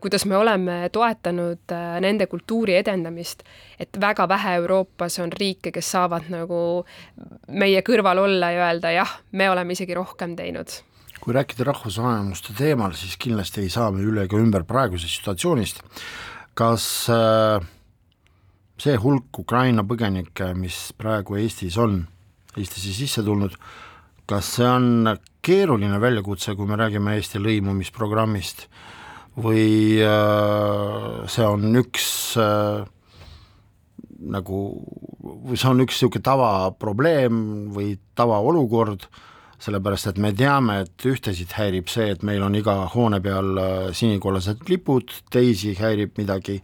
kuidas 0.01 0.27
me 0.27 0.37
oleme 0.37 0.89
toetanud 0.93 1.73
äh, 1.73 2.01
nende 2.01 2.27
kultuuri 2.27 2.77
edendamist, 2.77 3.43
et 3.81 4.01
väga 4.01 4.29
vähe 4.29 4.62
Euroopas 4.63 5.19
on 5.23 5.35
riike, 5.35 5.75
kes 5.75 5.93
saavad 5.97 6.31
nagu 6.33 6.63
meie 7.53 7.83
kõrval 7.85 8.23
olla 8.25 8.53
ja 8.55 8.71
öelda 8.71 8.95
jah, 8.95 9.19
me 9.33 9.51
oleme 9.51 9.77
isegi 9.77 9.99
rohkem 9.99 10.39
teinud 10.39 10.81
kui 11.23 11.37
rääkida 11.37 11.63
rahvusvähemuste 11.69 12.51
teemal, 12.59 12.97
siis 12.99 13.15
kindlasti 13.21 13.63
ei 13.63 13.69
saa 13.71 13.93
me 13.95 14.03
üle 14.03 14.25
ega 14.27 14.41
ümber 14.43 14.65
praegusest 14.67 15.21
situatsioonist. 15.21 15.79
kas 16.59 16.85
äh, 17.09 17.63
see 18.83 18.97
hulk 18.99 19.39
Ukraina 19.39 19.85
põgenikke, 19.87 20.51
mis 20.59 20.91
praegu 20.99 21.39
Eestis 21.39 21.79
on, 21.79 22.03
Eestisse 22.59 22.93
sisse 22.97 23.23
tulnud, 23.25 23.55
kas 24.29 24.51
see 24.59 24.67
on 24.67 25.15
keeruline 25.47 26.01
väljakutse, 26.03 26.57
kui 26.59 26.67
me 26.69 26.77
räägime 26.77 27.15
Eesti 27.17 27.41
lõimumisprogrammist 27.41 28.67
või 29.39 30.03
äh, 30.03 31.23
see 31.31 31.47
on 31.47 31.71
üks 31.81 32.09
äh, 32.37 32.83
nagu, 34.31 34.63
see 35.55 35.69
on 35.71 35.83
üks 35.85 35.99
niisugune 35.99 36.25
tavaprobleem 36.27 37.43
või 37.75 37.97
tavaolukord, 38.19 39.07
sellepärast 39.63 40.11
et 40.11 40.19
me 40.23 40.33
teame, 40.35 40.83
et 40.87 41.07
ühtesid 41.07 41.55
häirib 41.55 41.91
see, 41.91 42.11
et 42.15 42.25
meil 42.27 42.43
on 42.43 42.57
iga 42.59 42.83
hoone 42.95 43.23
peal 43.23 43.55
äh, 43.59 43.87
sinikollased 43.95 44.67
lipud, 44.71 45.15
teisi 45.31 45.77
häirib 45.79 46.19
midagi 46.19 46.59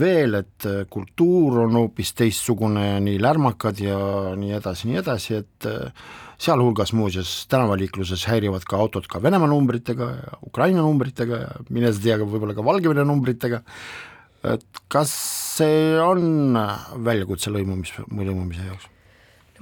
veel, 0.00 0.38
et 0.40 0.68
äh, 0.68 0.82
kultuur 0.90 1.66
on 1.66 1.76
hoopis 1.82 2.14
teistsugune 2.16 2.86
ja 2.86 3.00
nii 3.04 3.18
lärmakad 3.20 3.82
ja 3.84 3.98
nii 4.38 4.56
edasi, 4.56 4.88
nii 4.88 5.00
edasi, 5.02 5.42
et 5.42 5.68
äh, 5.68 6.06
sealhulgas 6.42 6.94
muuseas 6.96 7.34
tänavaliikluses 7.52 8.24
häirivad 8.30 8.64
ka 8.68 8.80
autod 8.80 9.06
ka 9.10 9.20
Venemaa 9.22 9.50
numbritega 9.52 10.08
ja 10.16 10.40
Ukraina 10.46 10.82
numbritega 10.82 11.42
ja 11.44 11.52
mine 11.68 11.92
sa 11.92 12.02
tea, 12.02 12.16
võib-olla 12.22 12.56
ka 12.56 12.64
Valgevene 12.66 13.04
numbritega, 13.06 13.62
et 14.44 14.82
kas 14.92 15.12
see 15.58 15.98
on 16.02 16.56
väljakutse 17.04 17.52
lõimumis, 17.54 17.94
lõimumise 18.10 18.66
jaoks? 18.66 18.88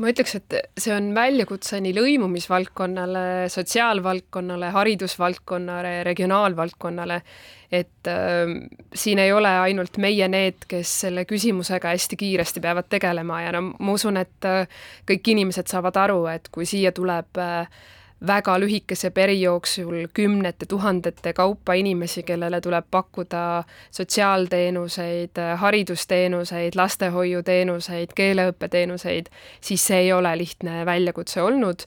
ma 0.01 0.09
ütleks, 0.09 0.33
et 0.39 0.55
see 0.81 0.93
on 0.95 1.11
väljakutse 1.13 1.77
nii 1.85 1.93
lõimumisvaldkonnale, 1.93 3.25
sotsiaalvaldkonnale, 3.53 4.71
haridusvaldkonnale, 4.73 5.93
regionaalvaldkonnale, 6.09 7.21
et 7.71 8.09
äh, 8.09 8.55
siin 8.95 9.21
ei 9.21 9.33
ole 9.37 9.53
ainult 9.67 10.01
meie 10.03 10.29
need, 10.33 10.65
kes 10.71 10.95
selle 11.05 11.27
küsimusega 11.29 11.93
hästi 11.93 12.17
kiiresti 12.21 12.65
peavad 12.65 12.89
tegelema 12.89 13.43
ja 13.45 13.55
no 13.59 13.67
ma 13.77 13.97
usun, 13.99 14.17
et 14.21 14.49
äh, 14.49 14.65
kõik 15.11 15.35
inimesed 15.35 15.69
saavad 15.71 16.01
aru, 16.07 16.25
et 16.33 16.49
kui 16.55 16.69
siia 16.69 16.95
tuleb 16.97 17.43
äh, 17.43 17.69
väga 18.27 18.59
lühikese 18.61 19.11
peri 19.11 19.41
jooksul 19.41 20.07
kümnete 20.15 20.67
tuhandete 20.67 21.33
kaupa 21.33 21.75
inimesi, 21.75 22.23
kellele 22.23 22.61
tuleb 22.61 22.87
pakkuda 22.91 23.65
sotsiaalteenuseid, 23.91 25.41
haridusteenuseid, 25.57 26.77
lastehoiuteenuseid, 26.77 28.13
keeleõppeteenuseid, 28.15 29.31
siis 29.61 29.87
see 29.87 30.07
ei 30.07 30.13
ole 30.13 30.37
lihtne 30.39 30.85
väljakutse 30.87 31.43
olnud. 31.43 31.87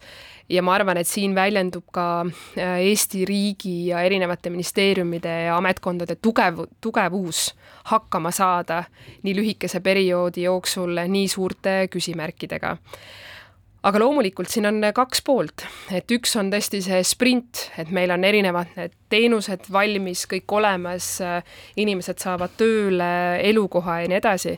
Ja 0.50 0.62
ma 0.62 0.74
arvan, 0.76 0.98
et 1.00 1.08
siin 1.08 1.36
väljendub 1.36 1.86
ka 1.96 2.26
äh, 2.26 2.80
Eesti 2.84 3.24
riigi 3.26 3.88
ja 3.88 4.02
erinevate 4.04 4.50
ministeeriumide 4.50 5.32
ja 5.46 5.58
ametkondade 5.58 6.18
tugev, 6.22 6.66
tugevus 6.82 7.54
hakkama 7.94 8.32
saada 8.32 8.84
nii 9.24 9.36
lühikese 9.36 9.80
perioodi 9.80 10.44
jooksul 10.44 11.00
nii 11.08 11.28
suurte 11.32 11.88
küsimärkidega 11.92 12.76
aga 13.84 14.00
loomulikult 14.00 14.52
siin 14.52 14.68
on 14.70 14.80
kaks 14.96 15.22
poolt, 15.28 15.66
et 15.92 16.12
üks 16.16 16.38
on 16.40 16.50
tõesti 16.54 16.80
see 16.86 17.02
sprint, 17.08 17.66
et 17.82 17.90
meil 17.96 18.14
on 18.16 18.24
erinevad 18.24 18.72
need 18.78 18.94
teenused 19.12 19.68
valmis, 19.74 20.24
kõik 20.32 20.56
olemas, 20.56 21.18
inimesed 21.80 22.24
saavad 22.24 22.56
tööle, 22.60 23.10
elukoha 23.44 24.00
ja 24.04 24.12
nii 24.12 24.20
edasi, 24.22 24.56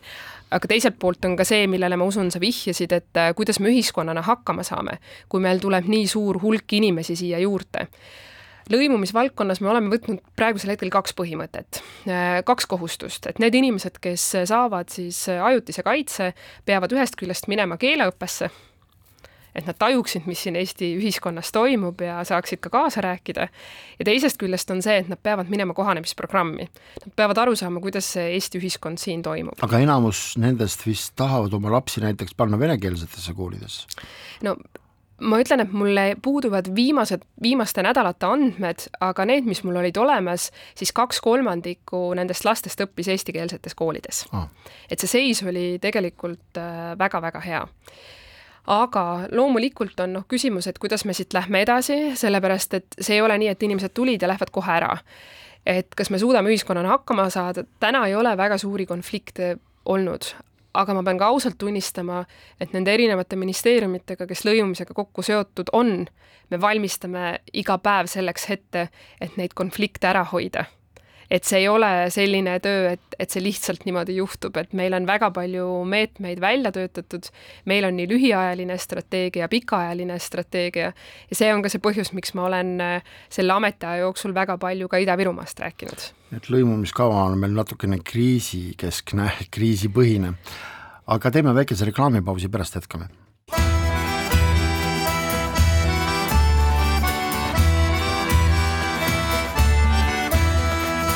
aga 0.54 0.70
teiselt 0.70 1.00
poolt 1.02 1.26
on 1.26 1.34
ka 1.40 1.48
see, 1.48 1.66
millele 1.72 1.98
ma 1.98 2.06
usun, 2.08 2.30
sa 2.32 2.42
vihjasid, 2.42 2.94
et 2.94 3.24
kuidas 3.38 3.60
me 3.60 3.74
ühiskonnana 3.74 4.22
hakkama 4.28 4.66
saame, 4.68 5.00
kui 5.30 5.42
meil 5.44 5.60
tuleb 5.64 5.90
nii 5.90 6.06
suur 6.12 6.40
hulk 6.44 6.78
inimesi 6.78 7.18
siia 7.18 7.42
juurde. 7.42 7.90
Lõimumisvaldkonnas 8.70 9.60
me 9.62 9.70
oleme 9.70 9.92
võtnud 9.94 10.24
praegusel 10.38 10.72
hetkel 10.74 10.90
kaks 10.94 11.14
põhimõtet, 11.18 11.82
kaks 12.46 12.66
kohustust, 12.70 13.28
et 13.30 13.42
need 13.42 13.58
inimesed, 13.58 14.00
kes 14.02 14.24
saavad 14.50 14.90
siis 14.94 15.20
ajutise 15.34 15.86
kaitse, 15.86 16.32
peavad 16.66 16.94
ühest 16.98 17.18
küljest 17.20 17.50
minema 17.52 17.78
keeleõppesse 17.82 18.50
et 19.56 19.68
nad 19.68 19.78
tajuksid, 19.80 20.28
mis 20.30 20.44
siin 20.46 20.58
Eesti 20.60 20.91
ühiskonnas 21.00 21.52
toimub 21.56 22.02
ja 22.04 22.20
saaksid 22.28 22.60
ka 22.63 22.70
kaasa 22.74 23.02
rääkida. 23.06 23.48
ja 24.00 24.06
teisest 24.06 24.39
küljest 24.41 24.72
on 24.72 24.82
see, 24.86 24.98
et 25.02 25.12
nad 25.12 25.20
peavad 25.24 25.50
minema 25.50 25.74
kohanemisprogrammi. 25.74 26.70
Nad 27.06 27.15
peavad 27.15 27.44
aru 27.46 27.56
saama, 27.56 27.82
kuidas 27.84 28.12
see 28.18 28.34
Eesti 28.36 28.60
ühiskond 28.60 29.02
siin 29.02 29.24
toimub. 29.24 29.60
aga 29.62 29.80
enamus 29.80 30.36
nendest 30.41 30.86
vist 30.88 31.15
tahavad 31.15 31.54
oma 31.54 31.72
lapsi 31.72 32.04
näiteks 32.04 32.36
panna 32.36 32.60
venekeelsetesse 32.60 33.34
koolidesse? 33.34 33.88
no 34.44 34.56
ma 35.22 35.39
ütlen, 35.39 35.63
et 35.63 35.72
mulle 35.72 36.04
puuduvad 36.22 36.68
viimased, 36.76 37.24
viimaste 37.41 37.84
nädalate 37.86 38.28
andmed, 38.28 38.88
aga 39.04 39.26
need, 39.30 39.48
mis 39.48 39.62
mul 39.63 39.80
olid 39.80 39.96
olemas, 39.98 40.50
siis 40.76 40.91
kaks 40.96 41.22
kolmandikku 41.24 42.10
nendest 42.20 42.44
lastest 42.48 42.84
õppis 42.84 43.08
eestikeelsetes 43.13 43.78
koolides 43.80 44.26
ah.. 44.36 44.50
et 44.91 45.00
see 45.00 45.13
seis 45.15 45.44
oli 45.48 45.78
tegelikult 45.82 46.60
väga-väga 47.00 47.39
äh, 47.39 47.48
hea 47.48 47.63
aga 48.67 49.28
loomulikult 49.32 49.99
on 49.99 50.15
noh, 50.17 50.25
küsimus, 50.30 50.67
et 50.67 50.80
kuidas 50.82 51.06
me 51.06 51.13
siit 51.13 51.34
lähme 51.34 51.62
edasi, 51.65 51.97
sellepärast 52.17 52.73
et 52.80 52.97
see 52.99 53.19
ei 53.19 53.21
ole 53.21 53.38
nii, 53.41 53.51
et 53.54 53.63
inimesed 53.63 53.93
tulid 53.93 54.21
ja 54.21 54.30
lähevad 54.32 54.51
kohe 54.51 54.71
ära. 54.78 54.97
et 55.65 55.95
kas 55.97 56.12
me 56.13 56.19
suudame 56.21 56.51
ühiskonnana 56.54 56.91
hakkama 56.93 57.23
saada, 57.34 57.63
täna 57.82 58.04
ei 58.06 58.13
ole 58.15 58.36
väga 58.38 58.58
suuri 58.62 58.86
konflikte 58.86 59.56
olnud, 59.86 60.28
aga 60.73 60.93
ma 60.93 61.01
pean 61.04 61.17
ka 61.17 61.25
ausalt 61.25 61.58
tunnistama, 61.58 62.19
et 62.62 62.73
nende 62.73 62.93
erinevate 62.93 63.36
ministeeriumitega, 63.36 64.28
kes 64.30 64.45
lõimumisega 64.45 64.93
kokku 64.93 65.25
seotud 65.25 65.73
on, 65.73 66.06
me 66.49 66.62
valmistame 66.62 67.39
iga 67.54 67.80
päev 67.82 68.06
selleks 68.12 68.49
ette, 68.54 68.89
et 69.21 69.38
neid 69.41 69.58
konflikte 69.58 70.08
ära 70.08 70.21
hoida 70.30 70.67
et 71.32 71.48
see 71.48 71.64
ei 71.64 71.70
ole 71.70 71.90
selline 72.14 72.58
töö, 72.64 72.92
et, 72.96 73.18
et 73.20 73.32
see 73.32 73.44
lihtsalt 73.44 73.86
niimoodi 73.88 74.18
juhtub, 74.20 74.58
et 74.62 74.76
meil 74.78 74.94
on 74.98 75.08
väga 75.08 75.32
palju 75.36 75.68
meetmeid 75.90 76.42
välja 76.44 76.72
töötatud, 76.76 77.30
meil 77.70 77.88
on 77.88 77.98
nii 77.98 78.08
lühiajaline 78.12 78.78
strateegia, 78.82 79.50
pikaajaline 79.52 80.20
strateegia 80.22 80.92
ja 80.92 81.40
see 81.40 81.52
on 81.54 81.66
ka 81.66 81.72
see 81.74 81.84
põhjus, 81.84 82.14
miks 82.18 82.36
ma 82.38 82.48
olen 82.50 82.76
äh, 82.84 83.18
selle 83.34 83.56
ametiaja 83.56 84.06
jooksul 84.06 84.36
väga 84.36 84.60
palju 84.62 84.90
ka 84.92 85.02
Ida-Virumaast 85.02 85.62
rääkinud. 85.66 86.10
et 86.36 86.50
lõimumiskava 86.52 87.28
on 87.30 87.40
meil 87.42 87.56
natukene 87.58 88.02
kriisikeskne, 88.04 89.32
kriisipõhine. 89.56 90.34
aga 91.08 91.32
teeme 91.32 91.56
väikese 91.56 91.86
reklaamipausi, 91.92 92.50
pärast 92.50 92.82
jätkame 92.82 93.25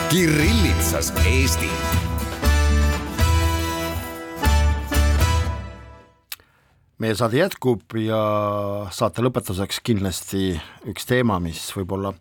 Kirillitsas 0.10 1.12
Eesti. 1.22 1.68
meie 6.98 7.14
saade 7.16 7.38
jätkub 7.38 7.94
ja 8.02 8.18
saate 8.90 9.22
lõpetuseks 9.22 9.78
kindlasti 9.86 10.50
üks 10.90 11.06
teema, 11.06 11.38
mis 11.40 11.62
võib-olla 11.78 12.16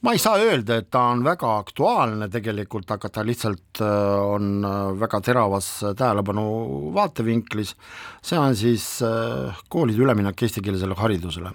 ma 0.00 0.16
ei 0.16 0.24
saa 0.24 0.40
öelda, 0.40 0.80
et 0.80 0.88
ta 0.88 1.04
on 1.12 1.20
väga 1.28 1.52
aktuaalne 1.60 2.32
tegelikult, 2.32 2.88
aga 2.96 3.12
ta 3.12 3.28
lihtsalt 3.28 3.84
äh, 3.84 4.26
on 4.32 4.64
äh, 4.64 4.82
väga 5.04 5.20
teravas 5.20 5.72
tähelepanu 5.84 6.48
vaatevinklis, 6.96 7.76
see 8.24 8.40
on 8.40 8.56
siis 8.56 8.88
äh, 9.04 9.64
koolide 9.68 10.00
üleminek 10.00 10.48
eestikeelsele 10.48 10.96
haridusele. 10.96 11.52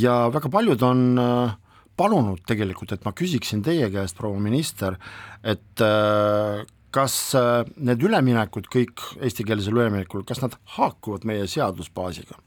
ja 0.00 0.22
väga 0.32 0.48
paljud 0.48 0.88
on 0.88 1.10
äh, 1.20 1.58
palunud 1.98 2.42
tegelikult, 2.48 2.92
et 2.94 3.06
ma 3.06 3.14
küsiksin 3.16 3.64
teie 3.66 3.88
käest, 3.92 4.16
proua 4.18 4.40
minister, 4.42 4.98
et 5.42 5.84
äh, 5.84 6.62
kas 6.94 7.16
äh, 7.38 7.64
need 7.78 8.02
üleminekud 8.06 8.70
kõik 8.72 9.04
eestikeelsele 9.22 9.82
üleminekule, 9.82 10.26
kas 10.28 10.42
nad 10.44 10.56
haakuvad 10.76 11.26
meie 11.28 11.48
seadusbaasiga? 11.50 12.38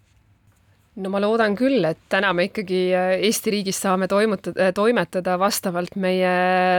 No 1.01 1.09
ma 1.09 1.19
loodan 1.21 1.55
küll, 1.57 1.81
et 1.87 1.99
täna 2.11 2.29
me 2.37 2.45
ikkagi 2.49 2.79
äh, 2.93 3.11
Eesti 3.25 3.53
riigis 3.55 3.79
saame 3.81 4.07
toimutada, 4.11 4.67
äh, 4.67 4.73
toimetada 4.77 5.37
vastavalt 5.41 5.95
meie 6.01 6.33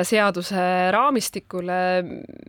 seaduse 0.07 0.65
raamistikule. 0.95 1.79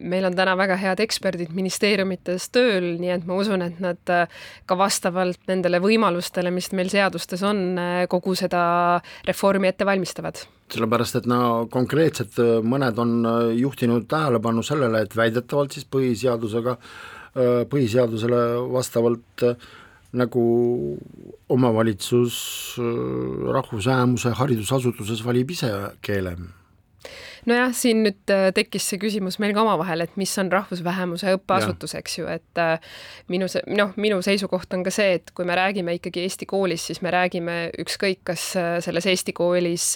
meil 0.05 0.27
on 0.29 0.35
täna 0.37 0.53
väga 0.57 0.77
head 0.77 1.01
eksperdid 1.01 1.55
ministeeriumites 1.57 2.49
tööl, 2.53 2.91
nii 3.01 3.13
et 3.17 3.25
ma 3.25 3.39
usun, 3.41 3.65
et 3.65 3.79
nad 3.81 4.13
äh, 4.13 4.27
ka 4.65 4.77
vastavalt 4.77 5.41
nendele 5.49 5.81
võimalustele, 5.81 6.53
mis 6.53 6.69
meil 6.77 6.91
seadustes 6.93 7.41
on, 7.45 7.79
kogu 8.09 8.35
seda 8.37 9.01
reformi 9.25 9.71
ette 9.71 9.87
valmistavad 9.87 10.45
sellepärast, 10.73 11.19
et 11.19 11.27
no 11.29 11.67
konkreetselt 11.69 12.39
mõned 12.65 12.97
on 12.97 13.11
juhtinud 13.53 14.07
tähelepanu 14.09 14.63
sellele, 14.65 15.03
et 15.05 15.13
väidetavalt 15.13 15.75
siis 15.77 15.85
põhiseadusega, 15.93 16.73
põhiseadusele 17.69 18.39
vastavalt 18.73 19.45
äh, 19.45 19.67
nagu 20.15 20.43
omavalitsus 21.51 22.35
rahvusvähemuse 23.55 24.35
haridusasutuses 24.39 25.25
valib 25.25 25.51
ise 25.55 25.71
keele. 26.05 26.37
Nojah, 27.45 27.69
siin 27.77 27.99
nüüd 28.01 28.31
äh, 28.33 28.47
tekkis 28.57 28.87
see 28.89 28.97
küsimus 29.01 29.37
meil 29.41 29.51
ka 29.53 29.61
omavahel, 29.61 30.01
et 30.01 30.15
mis 30.17 30.31
on 30.41 30.47
rahvusvähemuse 30.49 31.35
õppeasutus, 31.37 31.93
eks 31.99 32.17
ju, 32.17 32.29
et 32.31 32.61
äh, 32.61 32.79
minu 33.29 33.45
see, 33.51 33.61
noh, 33.77 33.91
minu 34.01 34.17
seisukoht 34.25 34.73
on 34.73 34.81
ka 34.85 34.93
see, 34.93 35.19
et 35.19 35.29
kui 35.37 35.45
me 35.45 35.57
räägime 35.57 35.93
ikkagi 35.99 36.23
Eesti 36.25 36.47
koolis, 36.49 36.87
siis 36.89 37.03
me 37.05 37.13
räägime 37.13 37.59
ükskõik, 37.83 38.23
kas 38.31 38.47
äh, 38.57 38.71
selles 38.85 39.05
Eesti 39.11 39.35
koolis 39.37 39.91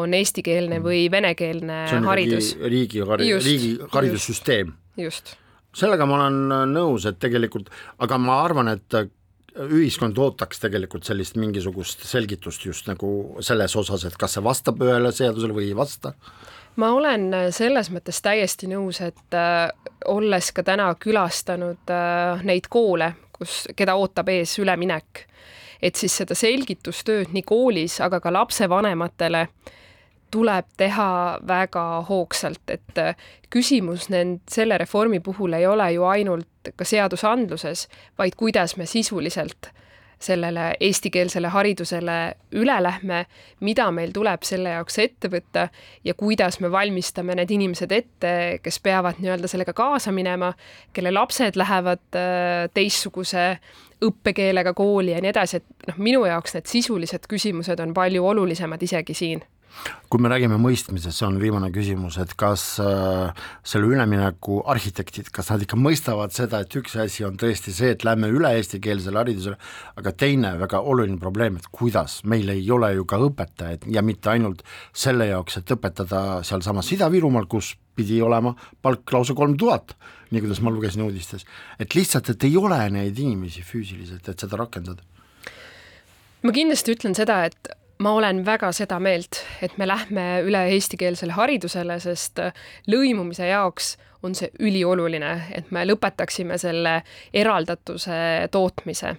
on 0.00 0.16
eestikeelne 0.16 0.80
või 0.84 1.04
venekeelne 1.12 1.82
haridus. 2.06 2.54
riigi, 2.64 3.04
riigi 3.04 3.76
haridussüsteem. 3.92 4.72
just. 4.96 5.36
Sellega 5.76 6.08
ma 6.08 6.16
olen 6.16 6.72
nõus, 6.72 7.04
et 7.06 7.20
tegelikult, 7.22 7.68
aga 8.02 8.16
ma 8.18 8.40
arvan, 8.42 8.72
et 8.72 9.02
ühiskond 9.58 10.18
ootaks 10.18 10.62
tegelikult 10.62 11.06
sellist 11.08 11.36
mingisugust 11.40 12.04
selgitust 12.06 12.64
just 12.66 12.86
nagu 12.90 13.40
selles 13.44 13.74
osas, 13.76 14.04
et 14.06 14.16
kas 14.20 14.36
see 14.36 14.44
vastab 14.44 14.82
ühele 14.84 15.12
seadusele 15.14 15.56
või 15.56 15.70
ei 15.70 15.76
vasta? 15.76 16.14
ma 16.80 16.92
olen 16.94 17.26
selles 17.52 17.90
mõttes 17.92 18.20
täiesti 18.22 18.68
nõus, 18.70 19.00
et 19.04 19.36
äh, 19.36 19.68
olles 20.08 20.52
ka 20.54 20.62
täna 20.64 20.92
külastanud 21.00 21.90
äh, 21.92 22.44
neid 22.46 22.70
koole, 22.70 23.12
kus, 23.34 23.64
keda 23.76 23.96
ootab 23.98 24.30
ees 24.32 24.54
üleminek, 24.62 25.26
et 25.82 25.98
siis 25.98 26.14
seda 26.22 26.36
selgitustööd 26.38 27.34
nii 27.34 27.44
koolis, 27.46 27.98
aga 28.04 28.20
ka 28.22 28.32
lapsevanematele 28.32 29.46
tuleb 30.30 30.66
teha 30.76 31.38
väga 31.46 31.84
hoogsalt, 32.08 32.62
et 32.70 32.98
äh, 32.98 33.16
küsimus 33.50 34.08
nend-, 34.12 34.42
selle 34.50 34.78
reformi 34.78 35.20
puhul 35.20 35.58
ei 35.58 35.66
ole 35.66 35.92
ju 35.92 36.06
ainult 36.08 36.72
ka 36.76 36.84
seadusandluses, 36.84 37.88
vaid 38.18 38.36
kuidas 38.36 38.76
me 38.76 38.86
sisuliselt 38.86 39.72
sellele 40.20 40.74
eestikeelsele 40.80 41.48
haridusele 41.48 42.16
üle 42.60 42.76
lähme, 42.82 43.22
mida 43.64 43.86
meil 43.90 44.12
tuleb 44.12 44.42
selle 44.44 44.74
jaoks 44.74 44.98
ette 45.00 45.30
võtta 45.32 45.68
ja 46.04 46.14
kuidas 46.14 46.60
me 46.60 46.68
valmistame 46.72 47.34
need 47.38 47.54
inimesed 47.56 47.92
ette, 47.96 48.32
kes 48.62 48.80
peavad 48.84 49.20
nii-öelda 49.20 49.48
sellega 49.48 49.72
kaasa 49.76 50.12
minema, 50.12 50.52
kelle 50.92 51.12
lapsed 51.14 51.56
lähevad 51.56 52.20
äh, 52.20 52.66
teistsuguse 52.74 53.46
õppekeelega 54.04 54.74
kooli 54.76 55.14
ja 55.14 55.22
nii 55.24 55.32
edasi, 55.32 55.60
et 55.60 55.88
noh, 55.88 55.96
minu 56.00 56.26
jaoks 56.28 56.56
need 56.56 56.68
sisulised 56.68 57.24
küsimused 57.28 57.80
on 57.80 57.96
palju 57.96 58.26
olulisemad 58.34 58.82
isegi 58.84 59.16
siin 59.16 59.42
kui 60.10 60.20
me 60.22 60.30
räägime 60.32 60.56
mõistmisest, 60.60 61.20
see 61.20 61.26
on 61.28 61.38
viimane 61.40 61.70
küsimus, 61.74 62.16
et 62.22 62.32
kas 62.38 62.64
äh, 62.82 63.44
selle 63.66 63.90
ülemineku 63.92 64.60
arhitektid, 64.70 65.30
kas 65.34 65.52
nad 65.52 65.62
ikka 65.62 65.78
mõistavad 65.78 66.34
seda, 66.34 66.62
et 66.64 66.76
üks 66.80 66.96
asi 66.98 67.24
on 67.26 67.38
tõesti 67.40 67.74
see, 67.74 67.92
et 67.94 68.04
lähme 68.06 68.30
üle 68.34 68.50
eestikeelsele 68.58 69.22
haridusele, 69.22 69.58
aga 70.00 70.14
teine 70.18 70.56
väga 70.60 70.82
oluline 70.82 71.20
probleem, 71.22 71.60
et 71.60 71.68
kuidas, 71.70 72.20
meil 72.24 72.50
ei 72.50 72.64
ole 72.74 72.92
ju 72.96 73.06
ka 73.08 73.20
õpetajaid 73.30 73.86
ja 73.94 74.02
mitte 74.06 74.32
ainult 74.34 74.64
selle 74.92 75.30
jaoks, 75.30 75.60
et 75.60 75.74
õpetada 75.76 76.24
sealsamas 76.46 76.90
Ida-Virumaal, 76.96 77.46
kus 77.50 77.76
pidi 77.96 78.20
olema 78.24 78.54
palk 78.82 79.12
lausa 79.14 79.36
kolm 79.38 79.56
tuhat, 79.60 79.94
nii 80.30 80.42
kuidas 80.42 80.62
ma 80.64 80.72
lugesin 80.74 81.04
uudistes, 81.06 81.46
et 81.78 81.94
lihtsalt, 81.94 82.32
et 82.34 82.48
ei 82.48 82.56
ole 82.58 82.80
neid 82.94 83.18
inimesi 83.18 83.62
füüsiliselt, 83.66 84.26
et 84.26 84.42
seda 84.42 84.58
rakendada. 84.58 85.06
Ma 86.40 86.54
kindlasti 86.56 86.94
ütlen 86.96 87.14
seda, 87.14 87.42
et 87.50 87.74
ma 88.00 88.12
olen 88.16 88.44
väga 88.46 88.72
seda 88.72 88.98
meelt, 89.02 89.42
et 89.62 89.76
me 89.78 89.86
lähme 89.88 90.26
üle 90.46 90.62
eestikeelsele 90.74 91.36
haridusele, 91.36 91.98
sest 92.00 92.40
lõimumise 92.88 93.50
jaoks 93.50 93.96
on 94.24 94.34
see 94.36 94.50
ülioluline, 94.60 95.32
et 95.56 95.70
me 95.72 95.84
lõpetaksime 95.88 96.58
selle 96.60 97.00
eraldatuse 97.32 98.48
tootmise. 98.52 99.16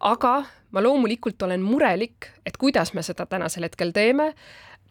aga 0.00 0.34
ma 0.70 0.82
loomulikult 0.82 1.42
olen 1.42 1.62
murelik, 1.62 2.30
et 2.46 2.56
kuidas 2.56 2.94
me 2.94 3.02
seda 3.02 3.26
tänasel 3.26 3.66
hetkel 3.68 3.92
teeme 3.92 4.32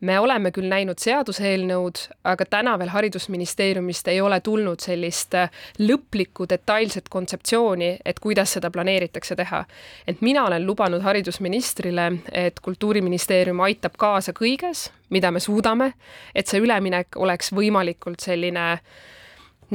me 0.02 0.20
oleme 0.20 0.52
küll 0.56 0.70
näinud 0.70 1.00
seaduseelnõud, 1.02 2.02
aga 2.30 2.46
täna 2.50 2.76
veel 2.80 2.92
Haridusministeeriumist 2.94 4.08
ei 4.08 4.22
ole 4.22 4.40
tulnud 4.44 4.80
sellist 4.84 5.36
äh, 5.36 5.52
lõplikku 5.80 6.48
detailset 6.50 7.10
kontseptsiooni, 7.10 7.92
et 8.06 8.20
kuidas 8.24 8.56
seda 8.58 8.72
planeeritakse 8.72 9.36
teha. 9.36 9.66
et 10.08 10.22
mina 10.22 10.46
olen 10.46 10.66
lubanud 10.66 11.02
haridusministrile, 11.02 12.12
et 12.32 12.60
Kultuuriministeerium 12.60 13.60
aitab 13.60 13.98
kaasa 13.98 14.34
kõiges, 14.34 14.90
mida 15.10 15.32
me 15.32 15.40
suudame, 15.40 15.94
et 16.36 16.48
see 16.48 16.62
üleminek 16.62 17.18
oleks 17.18 17.54
võimalikult 17.54 18.20
selline 18.24 18.80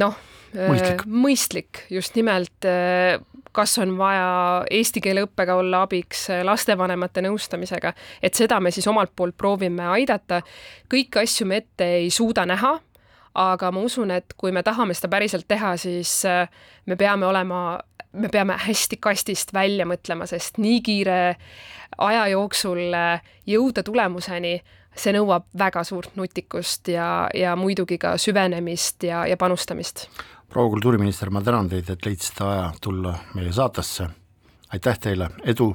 noh, 0.01 0.19
mõistlik, 0.55 1.07
mõistlik, 1.07 1.85
just 1.91 2.15
nimelt 2.15 2.67
kas 3.53 3.79
on 3.79 3.97
vaja 3.99 4.65
eesti 4.71 5.01
keele 5.01 5.25
õppega 5.27 5.55
olla 5.61 5.85
abiks 5.87 6.27
lastevanemate 6.43 7.23
nõustamisega, 7.23 7.93
et 8.23 8.35
seda 8.35 8.61
me 8.61 8.71
siis 8.75 8.87
omalt 8.91 9.13
poolt 9.17 9.37
proovime 9.37 9.87
aidata. 9.97 10.43
kõiki 10.91 11.23
asju 11.23 11.47
me 11.47 11.63
ette 11.63 11.85
ei 12.01 12.11
suuda 12.11 12.47
näha, 12.47 12.79
aga 13.35 13.71
ma 13.71 13.81
usun, 13.81 14.11
et 14.11 14.35
kui 14.37 14.53
me 14.53 14.63
tahame 14.63 14.95
seda 14.95 15.11
päriselt 15.11 15.49
teha, 15.49 15.77
siis 15.77 16.23
me 16.87 16.97
peame 16.97 17.27
olema, 17.27 17.79
me 18.13 18.29
peame 18.29 18.57
hästi 18.67 18.97
kastist 19.03 19.53
välja 19.53 19.87
mõtlema, 19.87 20.27
sest 20.27 20.59
nii 20.59 20.81
kiire 20.83 21.37
aja 21.99 22.27
jooksul 22.35 22.95
jõuda 23.47 23.83
tulemuseni, 23.83 24.59
see 24.95 25.15
nõuab 25.17 25.49
väga 25.59 25.83
suurt 25.85 26.15
nutikust 26.17 26.89
ja, 26.89 27.27
ja 27.35 27.57
muidugi 27.59 27.99
ka 27.99 28.15
süvenemist 28.21 29.03
ja, 29.03 29.25
ja 29.27 29.37
panustamist 29.37 30.07
proua 30.55 30.71
kultuuriminister, 30.71 31.31
ma 31.35 31.41
tänan 31.43 31.67
teid, 31.69 31.89
et 31.91 32.07
leidsite 32.07 32.45
aja 32.47 32.69
tulla 32.83 33.17
meie 33.35 33.51
saatesse, 33.53 34.07
aitäh 34.71 34.99
teile, 35.03 35.27
edu 35.43 35.73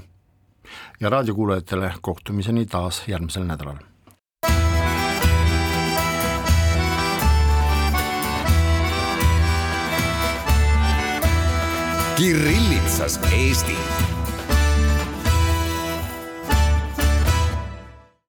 ja 1.00 1.10
raadiokuulajatele 1.12 1.94
kohtumiseni 2.02 2.66
taas 2.66 3.02
järgmisel 3.08 3.44
nädalal. 3.44 3.84
Kirillitsas 12.16 13.20
Eesti 13.32 13.76